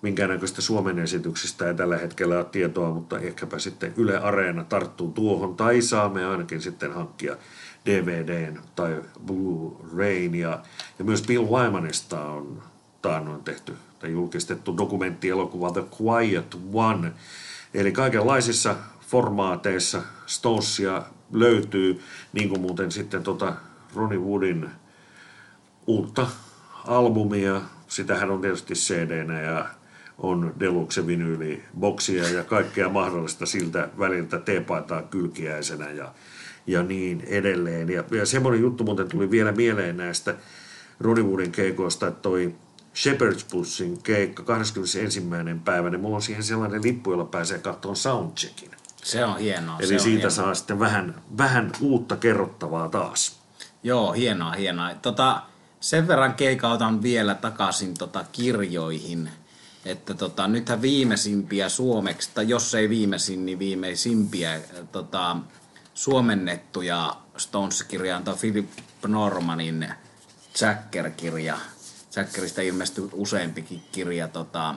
Minkäännäköistä 0.02 0.62
Suomen 0.62 1.00
esityksistä 1.00 1.68
ei 1.68 1.74
tällä 1.74 1.98
hetkellä 1.98 2.38
ole 2.38 2.46
tietoa, 2.46 2.92
mutta 2.94 3.20
ehkäpä 3.20 3.60
sitten 3.60 3.94
Yle 3.98 4.18
Areena 4.18 4.64
tarttuu 4.64 5.12
tuohon, 5.12 5.56
tai 5.56 5.82
saamme 5.82 6.26
ainakin 6.26 6.62
sitten 6.62 6.94
hankkia 6.94 7.38
DVDn 7.86 8.60
tai 8.76 9.02
Blu-rayn. 9.26 10.36
Ja, 10.36 10.64
ja 11.00 11.06
myös 11.06 11.22
Bill 11.22 11.46
Wymanista 11.46 12.26
on 12.26 12.64
taannoin 13.02 13.44
tehty 13.44 13.74
tai 14.00 14.12
julkistettu 14.12 14.78
dokumenttielokuva 14.78 15.72
The 15.72 15.84
Quiet 16.02 16.58
One. 16.74 17.12
Eli 17.74 17.92
kaikenlaisissa 17.92 18.76
formaateissa 19.08 20.02
Stonesia 20.26 21.04
löytyy, 21.32 22.02
niin 22.34 22.50
kuin 22.50 22.62
muuten 22.62 22.92
sitten 22.92 23.24
tota 23.24 23.54
Ronnie 23.96 24.20
Woodin 24.20 24.70
uutta 25.88 26.28
albumia. 26.88 27.62
Sitähän 27.88 28.32
on 28.32 28.42
tietysti 28.42 28.74
cd 28.74 29.44
ja 29.46 29.66
on 30.18 30.54
deluxe 30.60 31.08
vinyyli 31.08 31.64
boksia 31.80 32.30
ja 32.30 32.44
kaikkea 32.44 32.90
mahdollista 32.90 33.46
siltä 33.46 33.90
väliltä 34.00 34.40
teepaitaa 34.40 35.02
kylkiäisenä 35.02 35.92
ja, 35.92 36.14
ja 36.68 36.84
niin 36.84 37.24
edelleen. 37.28 37.90
Ja, 37.90 38.04
ja 38.12 38.26
semmoinen 38.26 38.62
juttu 38.62 38.84
muuten 38.84 39.08
tuli 39.08 39.32
vielä 39.32 39.52
mieleen 39.52 39.98
näistä 39.98 40.36
Ronnie 41.00 41.24
Woodin 41.24 41.52
keikoista, 41.52 42.08
että 42.08 42.22
toi 42.22 42.56
Shepherd's 42.98 43.46
Bussin 43.52 44.02
keikka 44.04 44.44
21. 44.44 45.24
päivä, 45.66 45.90
niin 45.90 46.02
mulla 46.02 46.16
on 46.16 46.22
siihen 46.22 46.44
sellainen 46.44 46.84
lippu, 46.84 47.12
jolla 47.12 47.26
pääsee 47.26 47.60
katsomaan 47.60 47.96
soundcheckin. 47.96 48.72
Se 49.04 49.26
on 49.26 49.40
hienoa. 49.40 49.80
Eli 49.80 49.88
se 49.88 50.00
siitä 50.00 50.10
hienoa. 50.10 50.30
saa 50.30 50.56
sitten 50.56 50.80
vähän, 50.80 51.22
vähän 51.38 51.72
uutta 51.82 52.16
kerrottavaa 52.16 52.90
taas. 52.90 53.40
Joo, 53.84 54.14
hienoa, 54.14 54.52
hienoa. 54.52 54.96
Tota, 55.02 55.42
sen 55.80 56.08
verran 56.08 56.34
keikautan 56.34 57.02
vielä 57.02 57.36
takaisin 57.36 57.94
tota 57.94 58.26
kirjoihin, 58.32 59.30
että 59.86 60.14
tota, 60.14 60.48
nythän 60.48 60.82
viimeisimpiä 60.82 61.70
suomeksi, 61.70 62.30
tai 62.34 62.50
jos 62.50 62.76
ei 62.76 62.90
viimeisin, 62.90 63.46
niin 63.46 63.60
viimeisimpiä 63.60 64.60
tota, 64.92 65.38
suomennettuja 65.94 67.16
Stones-kirjaa 67.38 68.22
on 68.28 68.38
Philip 68.40 68.70
Normanin 69.08 69.88
Jacker-kirja. 70.62 71.58
Jackerista 72.18 72.62
ilmestyi 72.62 73.10
useampikin 73.14 73.82
kirja 73.92 74.28
tota, 74.28 74.76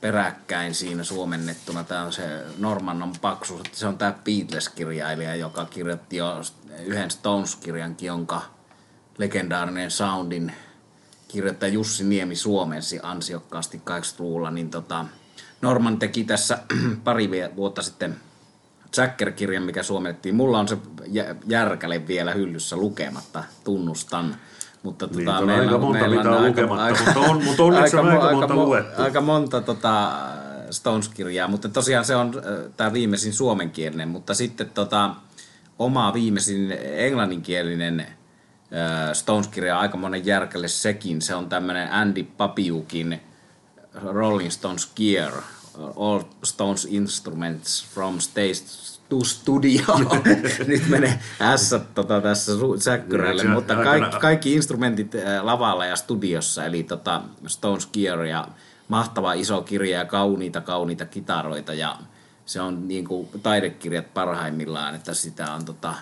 peräkkäin 0.00 0.74
siinä 0.74 1.04
suomennettuna. 1.04 1.84
Tämä 1.84 2.02
on 2.02 2.12
se 2.12 2.42
Norman 2.58 3.02
on 3.02 3.12
paksu. 3.20 3.60
Se 3.72 3.86
on 3.86 3.98
tämä 3.98 4.14
Beatles-kirjailija, 4.24 5.34
joka 5.34 5.64
kirjoitti 5.64 6.16
jo 6.16 6.42
yhden 6.84 7.10
Stones-kirjankin, 7.10 8.06
jonka 8.06 8.42
legendaarinen 9.18 9.90
soundin 9.90 10.52
kirjoittaja 11.28 11.72
Jussi 11.72 12.04
Niemi 12.04 12.36
suomensi 12.36 13.00
ansiokkaasti 13.02 13.82
80-luvulla. 13.90 14.50
Niin 14.50 14.70
tota, 14.70 15.06
Norman 15.62 15.98
teki 15.98 16.24
tässä 16.24 16.58
pari 17.04 17.30
vuotta 17.56 17.82
sitten 17.82 18.16
Jacker-kirjan, 18.96 19.62
mikä 19.62 19.82
suomennettiin. 19.82 20.34
Mulla 20.34 20.58
on 20.58 20.68
se 20.68 20.78
järkäle 21.46 22.06
vielä 22.06 22.34
hyllyssä 22.34 22.76
lukematta, 22.76 23.44
tunnustan. 23.64 24.36
Mutta 24.86 25.06
niin, 25.06 25.24
tota, 25.24 25.46
meillä, 25.46 25.62
aika 25.62 25.78
monta, 25.78 25.98
meillä 25.98 26.20
on 26.20 26.44
aika, 26.44 26.62
lukematta, 26.62 26.84
aika, 26.84 27.04
mutta, 27.04 27.20
on, 27.20 27.44
mutta 27.44 27.62
onneksi 27.62 27.96
aika, 27.96 28.08
on 28.08 28.14
aika, 28.14 28.26
aika 28.26 28.38
monta 28.38 28.54
luettu. 28.54 29.02
Aika 29.02 29.20
monta 29.20 29.60
tota, 29.60 30.12
Stones-kirjaa, 30.70 31.48
mutta 31.48 31.68
tosiaan 31.68 32.04
se 32.04 32.16
on 32.16 32.32
tämä 32.76 32.92
viimeisin 32.92 33.32
suomenkielinen, 33.32 34.08
mutta 34.08 34.34
sitten 34.34 34.70
tota, 34.70 35.10
oma 35.78 36.12
viimeisin 36.14 36.74
englanninkielinen 36.80 38.06
Stones-kirja 39.12 39.78
aika 39.78 39.96
monen 39.96 40.26
järkelle 40.26 40.68
sekin. 40.68 41.22
Se 41.22 41.34
on 41.34 41.48
tämmöinen 41.48 41.92
Andy 41.92 42.22
Papiukin 42.22 43.20
Rolling 43.94 44.50
Stones 44.50 44.92
Gear, 44.96 45.32
All 45.96 46.20
Stones 46.44 46.88
Instruments 46.90 47.86
from 47.94 48.20
Stage 48.20 48.95
to 49.08 49.24
studio. 49.24 49.84
Nyt 50.66 50.88
menee 50.88 51.18
S 51.56 51.74
tota, 51.94 52.20
tässä 52.20 52.52
säkkyrälle, 52.78 53.42
niin, 53.42 53.52
mutta 53.52 53.74
kaikki, 53.74 54.18
kaikki 54.18 54.54
instrumentit 54.54 55.12
lavalla 55.42 55.86
ja 55.86 55.96
studiossa, 55.96 56.64
eli 56.64 56.82
tota, 56.82 57.22
Stones 57.46 57.86
Gear 57.86 58.24
ja 58.24 58.48
mahtava 58.88 59.32
iso 59.32 59.62
kirja 59.62 59.98
ja 59.98 60.04
kauniita, 60.04 60.60
kauniita 60.60 61.06
kitaroita 61.06 61.74
ja 61.74 61.98
se 62.46 62.60
on 62.60 62.88
niin 62.88 63.04
kuin 63.04 63.28
taidekirjat 63.42 64.14
parhaimmillaan, 64.14 64.94
että 64.94 65.14
sitä 65.14 65.52
on 65.52 65.64
tota, 65.64 65.94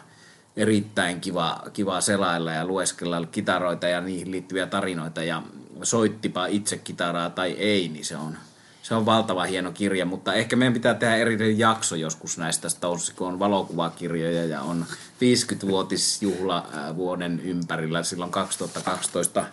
erittäin 0.56 1.20
kiva, 1.20 1.62
kiva 1.72 2.00
selailla 2.00 2.52
ja 2.52 2.66
lueskella 2.66 3.26
kitaroita 3.26 3.88
ja 3.88 4.00
niihin 4.00 4.30
liittyviä 4.30 4.66
tarinoita 4.66 5.22
ja 5.22 5.42
soittipa 5.82 6.46
itse 6.46 6.78
kitaraa 6.78 7.30
tai 7.30 7.50
ei, 7.52 7.88
niin 7.88 8.04
se 8.04 8.16
on, 8.16 8.36
se 8.84 8.94
on 8.94 9.06
valtava 9.06 9.44
hieno 9.44 9.72
kirja, 9.72 10.06
mutta 10.06 10.34
ehkä 10.34 10.56
meidän 10.56 10.72
pitää 10.72 10.94
tehdä 10.94 11.16
erillinen 11.16 11.58
jakso 11.58 11.96
joskus 11.96 12.38
näistä 12.38 12.68
Stones, 12.68 13.10
kun 13.10 13.28
on 13.28 13.38
valokuvakirjoja 13.38 14.44
ja 14.44 14.62
on 14.62 14.84
50-vuotisjuhla 15.20 16.66
vuoden 16.96 17.40
ympärillä 17.40 18.02
silloin 18.02 18.30
2012 18.30 19.44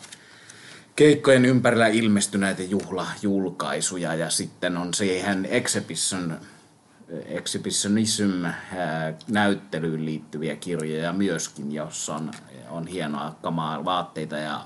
keikkojen 0.95 1.45
ympärillä 1.45 1.87
ilmestyneitä 1.87 2.63
juhlajulkaisuja 2.63 4.15
ja 4.15 4.29
sitten 4.29 4.77
on 4.77 4.93
siihen 4.93 5.45
Exhibition 5.45 6.37
exhibitionism 7.25 8.45
näyttelyyn 9.27 10.05
liittyviä 10.05 10.55
kirjoja 10.55 11.13
myöskin, 11.13 11.71
jossa 11.71 12.15
on, 12.15 12.31
on 12.69 12.87
hienoa 12.87 13.35
kamaa, 13.41 13.85
vaatteita 13.85 14.37
ja, 14.37 14.61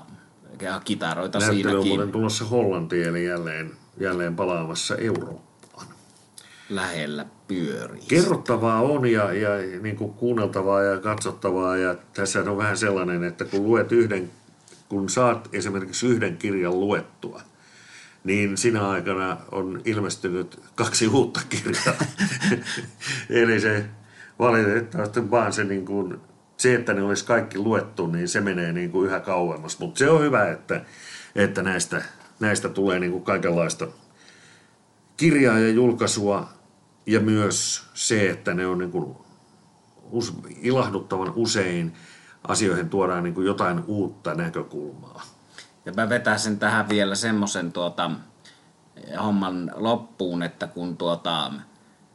ja 0.60 0.80
kitaroita 0.84 1.38
Näyttely 1.38 1.82
siinäkin. 1.82 2.00
on 2.00 2.12
tulossa 2.12 2.44
Hollantiin, 2.44 3.08
eli 3.08 3.26
jälleen, 3.26 3.72
jälleen 4.00 4.36
palaamassa 4.36 4.96
Eurooppaan. 4.96 5.86
Lähellä 6.68 7.26
pyörii. 7.48 8.02
Kerrottavaa 8.08 8.80
on 8.82 9.06
ja, 9.06 9.32
ja 9.32 9.50
niin 9.82 9.96
kuin 9.96 10.12
kuunneltavaa 10.12 10.82
ja 10.82 11.00
katsottavaa 11.00 11.76
ja 11.76 11.94
tässä 12.14 12.50
on 12.50 12.56
vähän 12.56 12.76
sellainen, 12.76 13.24
että 13.24 13.44
kun 13.44 13.62
luet 13.62 13.92
yhden, 13.92 14.30
kun 14.88 15.10
saat 15.10 15.48
esimerkiksi 15.52 16.06
yhden 16.06 16.36
kirjan 16.36 16.80
luettua– 16.80 17.40
niin 18.26 18.56
sinä 18.56 18.88
aikana 18.88 19.36
on 19.52 19.82
ilmestynyt 19.84 20.60
kaksi 20.74 21.08
uutta 21.08 21.40
kirjaa. 21.48 21.94
Eli 23.30 23.60
se 23.60 23.84
valitettavasti 24.38 25.30
vaan 25.30 25.52
se, 25.52 25.64
niin 25.64 25.86
kuin, 25.86 26.20
se, 26.56 26.74
että 26.74 26.94
ne 26.94 27.02
olisi 27.02 27.24
kaikki 27.24 27.58
luettu, 27.58 28.06
niin 28.06 28.28
se 28.28 28.40
menee 28.40 28.72
niin 28.72 28.90
kuin 28.90 29.06
yhä 29.06 29.20
kauemmas. 29.20 29.78
Mutta 29.78 29.98
se 29.98 30.10
on 30.10 30.22
hyvä, 30.22 30.50
että, 30.50 30.80
että 31.34 31.62
näistä, 31.62 32.02
näistä 32.40 32.68
tulee 32.68 32.98
niin 32.98 33.12
kuin 33.12 33.24
kaikenlaista 33.24 33.86
kirjaa 35.16 35.58
ja 35.58 35.68
julkaisua 35.68 36.48
ja 37.06 37.20
myös 37.20 37.84
se, 37.94 38.30
että 38.30 38.54
ne 38.54 38.66
on 38.66 38.78
niin 38.78 38.90
kuin 38.90 39.16
ilahduttavan 40.62 41.32
usein 41.34 41.94
asioihin 42.48 42.88
tuodaan 42.88 43.24
niin 43.24 43.34
kuin 43.34 43.46
jotain 43.46 43.84
uutta 43.86 44.34
näkökulmaa. 44.34 45.22
Ja 45.84 45.92
mä 45.92 46.08
vetäisin 46.08 46.58
tähän 46.58 46.88
vielä 46.88 47.14
semmoisen 47.14 47.72
tuota, 47.72 48.10
homman 49.22 49.72
loppuun, 49.74 50.42
että 50.42 50.66
kun 50.66 50.96
tuota, 50.96 51.52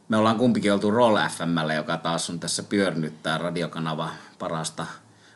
me 0.08 0.16
ollaan 0.16 0.38
kumpikin 0.38 0.72
oltu 0.72 0.90
Roll 0.90 1.18
FMllä, 1.28 1.74
joka 1.74 1.96
taas 1.96 2.30
on 2.30 2.40
tässä 2.40 2.62
pyörnyt 2.62 3.22
tämä 3.22 3.38
radiokanava 3.38 4.10
parasta 4.38 4.86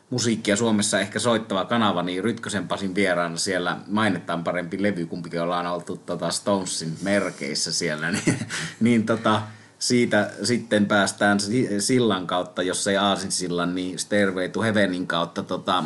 musiikkia 0.09 0.55
Suomessa 0.55 0.99
ehkä 0.99 1.19
soittava 1.19 1.65
kanava, 1.65 2.03
niin 2.03 2.23
Rytkösen 2.23 2.67
Pasin 2.67 2.95
vieraana 2.95 3.37
siellä 3.37 3.77
mainetaan 3.87 4.43
parempi 4.43 4.83
levy, 4.83 5.05
kumpikin 5.05 5.41
ollaan 5.41 5.67
oltu 5.67 5.97
tota 5.97 6.31
Stonesin 6.31 6.97
merkeissä 7.01 7.73
siellä, 7.73 8.11
niin, 8.25 8.39
niin 8.79 9.05
tota, 9.05 9.41
siitä 9.79 10.31
sitten 10.43 10.85
päästään 10.85 11.37
sillan 11.79 12.27
kautta, 12.27 12.63
jos 12.63 12.87
ei 12.87 12.97
Aasin 12.97 13.31
sillan, 13.31 13.75
niin 13.75 13.99
Stairway 13.99 14.49
to 14.49 14.61
Heavenin 14.61 15.07
kautta 15.07 15.43
tota, 15.43 15.83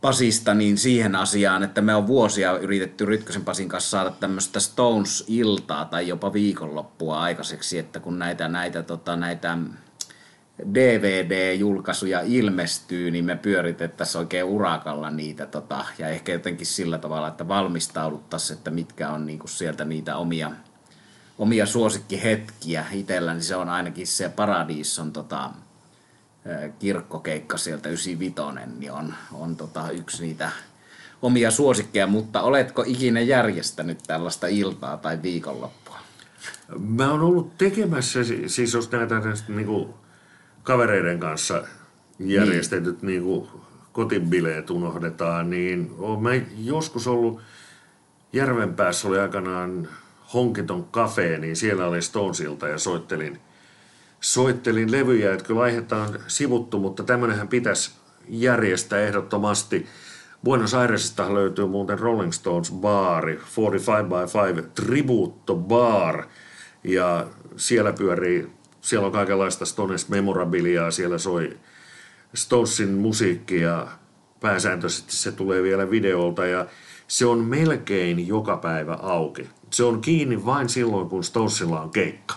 Pasista 0.00 0.54
niin 0.54 0.78
siihen 0.78 1.16
asiaan, 1.16 1.62
että 1.62 1.80
me 1.80 1.94
on 1.94 2.06
vuosia 2.06 2.58
yritetty 2.58 3.04
Rytkösen 3.04 3.44
Pasin 3.44 3.68
kanssa 3.68 3.90
saada 3.90 4.10
tämmöistä 4.10 4.60
Stones-iltaa 4.60 5.84
tai 5.84 6.08
jopa 6.08 6.32
viikonloppua 6.32 7.20
aikaiseksi, 7.20 7.78
että 7.78 8.00
kun 8.00 8.18
näitä, 8.18 8.48
näitä, 8.48 8.82
tota, 8.82 9.16
näitä 9.16 9.58
DVD-julkaisuja 10.74 12.20
ilmestyy, 12.24 13.10
niin 13.10 13.24
me 13.24 13.36
pyöritettäisiin 13.36 14.20
oikein 14.20 14.44
urakalla 14.44 15.10
niitä 15.10 15.46
tota, 15.46 15.84
ja 15.98 16.08
ehkä 16.08 16.32
jotenkin 16.32 16.66
sillä 16.66 16.98
tavalla, 16.98 17.28
että 17.28 17.48
valmistauduttaisiin, 17.48 18.56
että 18.56 18.70
mitkä 18.70 19.10
on 19.10 19.26
niinku 19.26 19.48
sieltä 19.48 19.84
niitä 19.84 20.16
omia, 20.16 20.50
omia 21.38 21.66
suosikkihetkiä 21.66 22.84
itsellä, 22.92 23.34
niin 23.34 23.44
se 23.44 23.56
on 23.56 23.68
ainakin 23.68 24.06
se 24.06 24.28
Paradis 24.28 25.00
tota, 25.12 25.50
kirkkokeikka 26.78 27.56
sieltä 27.56 27.88
95, 27.88 28.34
niin 28.78 28.92
on, 28.92 29.14
on 29.32 29.56
tota 29.56 29.90
yksi 29.90 30.22
niitä 30.22 30.50
omia 31.22 31.50
suosikkeja, 31.50 32.06
mutta 32.06 32.42
oletko 32.42 32.84
ikinä 32.86 33.20
järjestänyt 33.20 33.98
tällaista 34.06 34.46
iltaa 34.46 34.96
tai 34.96 35.22
viikonloppua? 35.22 35.98
Mä 36.78 37.10
oon 37.10 37.20
ollut 37.20 37.58
tekemässä, 37.58 38.20
siis 38.46 38.74
jos 38.74 38.90
näitä 38.90 39.14
niin 39.48 39.66
kuin 39.66 39.94
kavereiden 40.62 41.20
kanssa 41.20 41.64
järjestetyt 42.18 43.02
niin. 43.02 43.22
Niin 43.24 43.48
kotibileet 43.92 44.70
unohdetaan, 44.70 45.50
niin 45.50 45.90
mä 46.20 46.30
joskus 46.58 47.06
ollut 47.06 47.40
Järvenpäässä 48.32 49.08
oli 49.08 49.18
aikanaan 49.18 49.88
Honkiton 50.34 50.84
Cafe, 50.92 51.38
niin 51.38 51.56
siellä 51.56 51.86
oli 51.86 52.02
Stonesilta 52.02 52.68
ja 52.68 52.78
soittelin– 52.78 53.40
soittelin 54.22 54.92
levyjä, 54.92 55.32
että 55.32 55.44
kyllä 55.44 55.62
aihetta 55.62 55.96
on 55.96 56.18
sivuttu, 56.26 56.78
mutta 56.78 57.02
tämmöinenhän 57.02 57.48
pitäisi 57.48 57.90
järjestää 58.28 59.00
ehdottomasti. 59.00 59.86
Buenos 60.44 60.74
Airesista 60.74 61.34
löytyy 61.34 61.66
muuten 61.66 61.98
Rolling 61.98 62.32
Stones 62.32 62.72
baari, 62.72 63.40
45 63.56 63.84
by 64.08 64.56
5 64.56 64.68
Tributo 64.74 65.54
Bar, 65.56 66.24
ja 66.84 67.26
siellä 67.56 67.92
pyörii, 67.92 68.50
siellä 68.82 69.06
on 69.06 69.12
kaikenlaista 69.12 69.64
Stones 69.64 70.08
memorabiliaa, 70.08 70.90
siellä 70.90 71.18
soi 71.18 71.56
Stonesin 72.34 72.90
musiikki 72.90 73.60
ja 73.60 73.88
pääsääntöisesti 74.40 75.16
se 75.16 75.32
tulee 75.32 75.62
vielä 75.62 75.90
videolta 75.90 76.46
ja 76.46 76.66
se 77.08 77.26
on 77.26 77.38
melkein 77.38 78.28
joka 78.28 78.56
päivä 78.56 78.92
auki. 79.02 79.50
Se 79.70 79.84
on 79.84 80.00
kiinni 80.00 80.44
vain 80.44 80.68
silloin, 80.68 81.08
kun 81.08 81.24
Stonesilla 81.24 81.80
on 81.80 81.90
keikka. 81.90 82.34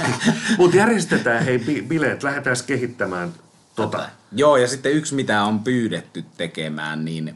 Mutta 0.58 0.76
järjestetään 0.76 1.44
hei 1.44 1.58
bileet, 1.88 2.22
lähdetään 2.22 2.56
kehittämään 2.66 3.32
tota. 3.76 4.08
Joo, 4.32 4.56
ja 4.56 4.68
sitten 4.68 4.92
yksi, 4.92 5.14
mitä 5.14 5.44
on 5.44 5.60
pyydetty 5.60 6.24
tekemään, 6.36 7.04
niin, 7.04 7.34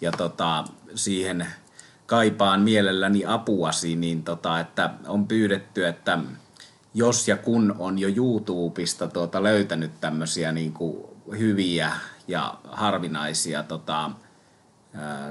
ja 0.00 0.12
tota, 0.12 0.64
siihen 0.94 1.46
kaipaan 2.06 2.60
mielelläni 2.60 3.24
apuasi, 3.26 3.96
niin 3.96 4.22
tota, 4.22 4.60
että 4.60 4.90
on 5.06 5.28
pyydetty, 5.28 5.86
että 5.86 6.18
jos 6.94 7.28
ja 7.28 7.36
kun 7.36 7.74
on 7.78 7.98
jo 7.98 8.08
YouTubesta 8.16 9.08
tuota, 9.08 9.42
löytänyt 9.42 10.00
tämmöisiä 10.00 10.52
niin 10.52 10.74
hyviä 11.38 11.92
ja 12.28 12.58
harvinaisia 12.64 13.62
tota, 13.62 14.10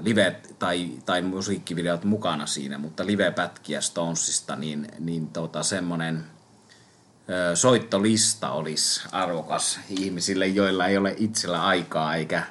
live- 0.01 0.41
tai, 0.59 0.89
tai 1.05 1.21
musiikkivideot 1.21 2.03
mukana 2.03 2.45
siinä, 2.45 2.77
mutta 2.77 3.05
live-pätkiä 3.05 3.81
Stonesista, 3.81 4.55
niin, 4.55 4.87
niin 4.99 5.27
tota, 5.27 5.63
semmoinen 5.63 6.25
soittolista 7.53 8.51
olisi 8.51 9.01
arvokas 9.11 9.79
ihmisille, 9.89 10.47
joilla 10.47 10.87
ei 10.87 10.97
ole 10.97 11.15
itsellä 11.17 11.65
aikaa 11.65 12.15
eikä 12.15 12.43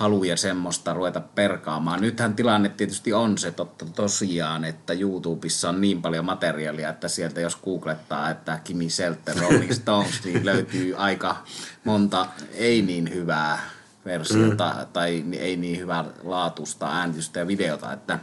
haluja 0.00 0.36
semmoista 0.36 0.94
ruveta 0.94 1.20
perkaamaan. 1.20 2.00
Nythän 2.00 2.34
tilanne 2.34 2.68
tietysti 2.68 3.12
on 3.12 3.38
se 3.38 3.50
totta 3.50 3.84
tosiaan, 3.84 4.64
että 4.64 4.92
YouTubessa 4.92 5.68
on 5.68 5.80
niin 5.80 6.02
paljon 6.02 6.24
materiaalia, 6.24 6.88
että 6.88 7.08
sieltä 7.08 7.40
jos 7.40 7.56
googlettaa, 7.56 8.30
että 8.30 8.60
Kimi 8.64 8.90
Selter, 8.90 9.36
Rolling 9.36 9.72
Stones, 9.80 10.24
niin 10.24 10.46
löytyy 10.46 10.94
aika 10.96 11.36
monta 11.84 12.26
ei 12.54 12.82
niin 12.82 13.14
hyvää 13.14 13.58
versiota 14.04 14.74
mm. 14.78 14.86
tai 14.92 15.24
ei 15.38 15.56
niin 15.56 15.78
hyvää 15.78 16.04
laatusta 16.22 16.88
äänitystä 16.90 17.40
ja 17.40 17.46
videota, 17.46 17.92
että 17.92 18.18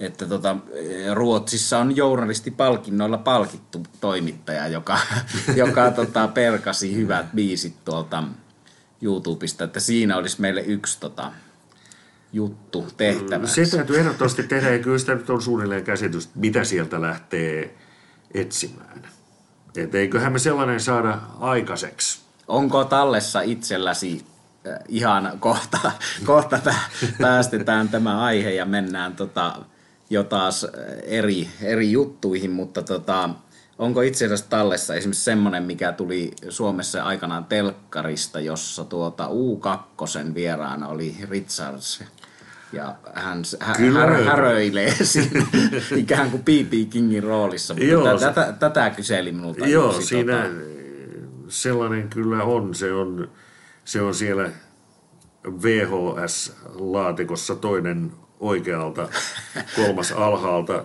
että 0.00 0.26
tota, 0.26 0.56
Ruotsissa 1.14 1.78
on 1.78 1.96
journalistipalkinnoilla 1.96 3.18
palkittu 3.18 3.86
toimittaja, 4.00 4.68
joka, 4.68 4.98
joka 5.56 5.90
tota, 5.90 6.28
perkasi 6.28 6.96
hyvät 6.96 7.26
biisit 7.34 7.84
tuolta 7.84 8.22
YouTubesta, 9.02 9.64
että 9.64 9.80
siinä 9.80 10.16
olisi 10.16 10.40
meille 10.40 10.60
yksi 10.60 11.00
tota, 11.00 11.32
juttu 12.32 12.86
tehtävä. 12.96 13.46
Se 13.46 13.66
täytyy 13.66 13.98
ehdottomasti 13.98 14.42
tehdä, 14.42 14.70
ja 14.70 14.78
kyllä 14.78 14.98
sitä 14.98 15.14
nyt 15.14 15.30
on 15.30 15.42
suunnilleen 15.42 15.84
käsitys, 15.84 16.30
mitä 16.34 16.64
sieltä 16.64 17.00
lähtee 17.00 17.74
etsimään. 18.34 19.02
Et 19.76 19.94
eiköhän 19.94 20.32
me 20.32 20.38
sellainen 20.38 20.80
saada 20.80 21.18
aikaiseksi. 21.40 22.20
Onko 22.48 22.84
tallessa 22.84 23.40
itselläsi 23.40 24.24
äh, 24.66 24.78
ihan 24.88 25.32
kohta, 25.40 25.92
kohta 26.26 26.60
päästetään 27.20 27.88
tämä 27.88 28.20
aihe 28.20 28.50
ja 28.50 28.64
mennään 28.64 29.16
tota, 29.16 29.56
jo 30.10 30.24
taas 30.24 30.64
äh, 30.64 30.70
eri, 31.02 31.48
eri 31.62 31.92
juttuihin, 31.92 32.50
mutta 32.50 32.82
tota, 32.82 33.30
onko 33.78 34.02
itse 34.02 34.24
asiassa 34.24 34.46
tallessa 34.48 34.94
esimerkiksi 34.94 35.24
semmoinen, 35.24 35.62
mikä 35.62 35.92
tuli 35.92 36.30
Suomessa 36.48 37.02
aikanaan 37.02 37.44
telkkarista, 37.44 38.40
jossa 38.40 38.84
tuota 38.84 39.28
U2 39.28 40.34
vieraana 40.34 40.88
oli 40.88 41.16
Richards 41.30 42.04
ja 42.72 42.94
hän 43.14 43.42
hä, 43.60 43.74
hä, 43.74 44.24
häröilee 44.24 44.94
siinä 45.04 45.46
ikään 45.96 46.30
kuin 46.30 46.42
B.B. 46.42 46.72
Kingin 46.90 47.22
roolissa. 47.22 47.74
Mutta 47.74 47.86
Joo, 47.86 48.18
tätä, 48.18 48.54
tätä 48.58 48.90
kyseli 48.90 49.32
minulta. 49.32 49.66
Joo, 49.66 49.96
yksi, 49.96 50.06
siinä 50.06 50.42
tota... 50.42 50.54
sellainen 51.48 52.08
kyllä 52.08 52.44
on. 52.44 52.74
Se 52.74 52.92
on, 52.92 53.30
se 53.84 54.02
on 54.02 54.14
siellä 54.14 54.50
VHS-laatikossa 55.62 57.56
toinen 57.56 58.12
oikealta, 58.40 59.08
kolmas 59.76 60.12
alhaalta 60.12 60.84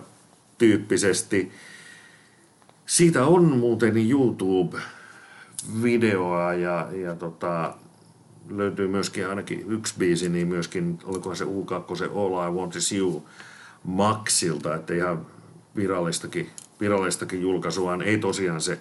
tyyppisesti. 0.58 1.52
Siitä 2.92 3.26
on 3.26 3.58
muuten 3.58 4.10
YouTube-videoa 4.10 6.54
ja, 6.54 6.88
ja 6.92 7.14
tota, 7.14 7.74
löytyy 8.50 8.88
myöskin 8.88 9.28
ainakin 9.28 9.64
yksi 9.68 9.94
biisi, 9.98 10.28
niin 10.28 10.48
myöskin, 10.48 10.98
olikohan 11.04 11.36
se 11.36 11.44
U2, 11.44 11.96
se 11.96 12.04
All 12.04 12.48
I 12.48 12.50
Want 12.50 12.76
Is 12.76 12.92
You 12.92 13.26
Maxilta, 13.84 14.74
että 14.74 14.94
ihan 14.94 15.26
virallistakin, 15.76 16.50
virallistakin 16.80 17.42
julkaisuaan 17.42 18.02
ei 18.02 18.18
tosiaan 18.18 18.60
se 18.60 18.78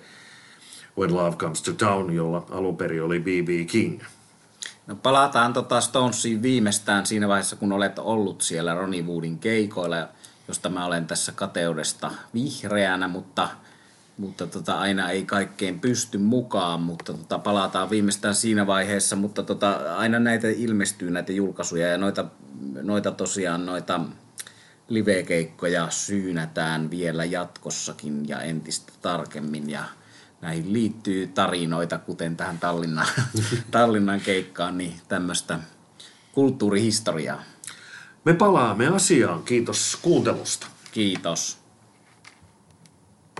When 0.98 1.16
Love 1.16 1.36
Comes 1.36 1.62
to 1.62 1.74
Town, 1.74 2.14
jolla 2.14 2.46
alun 2.50 2.78
perin 2.78 3.04
oli 3.04 3.20
B.B. 3.20 3.50
King. 3.68 4.02
No 4.88 4.96
palataan 4.96 5.54
tota 5.54 5.82
Stonesiin 5.82 6.42
viimeistään 6.42 7.06
siinä 7.06 7.28
vaiheessa, 7.28 7.56
kun 7.56 7.72
olet 7.72 8.00
ollut 8.00 8.42
siellä 8.42 8.76
Ronnie 8.76 9.02
Woodin 9.02 9.40
keikoilla, 9.40 10.08
josta 10.48 10.70
mä 10.70 10.86
olen 10.86 11.08
tässä 11.08 11.32
kateudesta 11.32 12.12
vihreänä, 12.34 13.08
mutta, 13.08 13.50
mutta 14.22 14.48
tota, 14.48 14.80
aina 14.80 15.10
ei 15.10 15.26
kaikkeen 15.26 15.80
pysty 15.80 16.18
mukaan, 16.18 16.82
mutta 16.82 17.14
tota, 17.14 17.40
palataan 17.40 17.90
viimeistään 17.90 18.36
siinä 18.36 18.68
vaiheessa, 18.68 19.16
mutta 19.16 19.44
tota, 19.44 19.96
aina 19.98 20.20
näitä 20.20 20.48
ilmestyy 20.48 21.12
näitä 21.12 21.32
julkaisuja 21.32 21.88
ja 21.88 21.98
noita, 21.98 22.26
noita 22.82 23.12
tosiaan 23.12 23.66
noita 23.66 24.02
livekeikkoja 24.88 25.90
syynätään 25.90 26.92
vielä 26.92 27.26
jatkossakin 27.26 28.28
ja 28.28 28.42
entistä 28.42 28.94
tarkemmin 29.02 29.70
ja 29.70 29.84
näihin 30.42 30.74
liittyy 30.74 31.28
tarinoita, 31.28 31.98
kuten 31.98 32.38
tähän 32.38 32.60
Tallinnan, 32.60 33.08
Tallinnan 33.72 34.22
keikkaan, 34.22 34.78
niin 34.78 34.94
tämmöistä 35.08 35.60
kulttuurihistoriaa. 36.32 37.44
Me 38.26 38.34
palaamme 38.34 38.88
asiaan. 38.88 39.44
Kiitos 39.44 39.98
kuuntelusta. 40.02 40.68
Kiitos. 40.92 41.61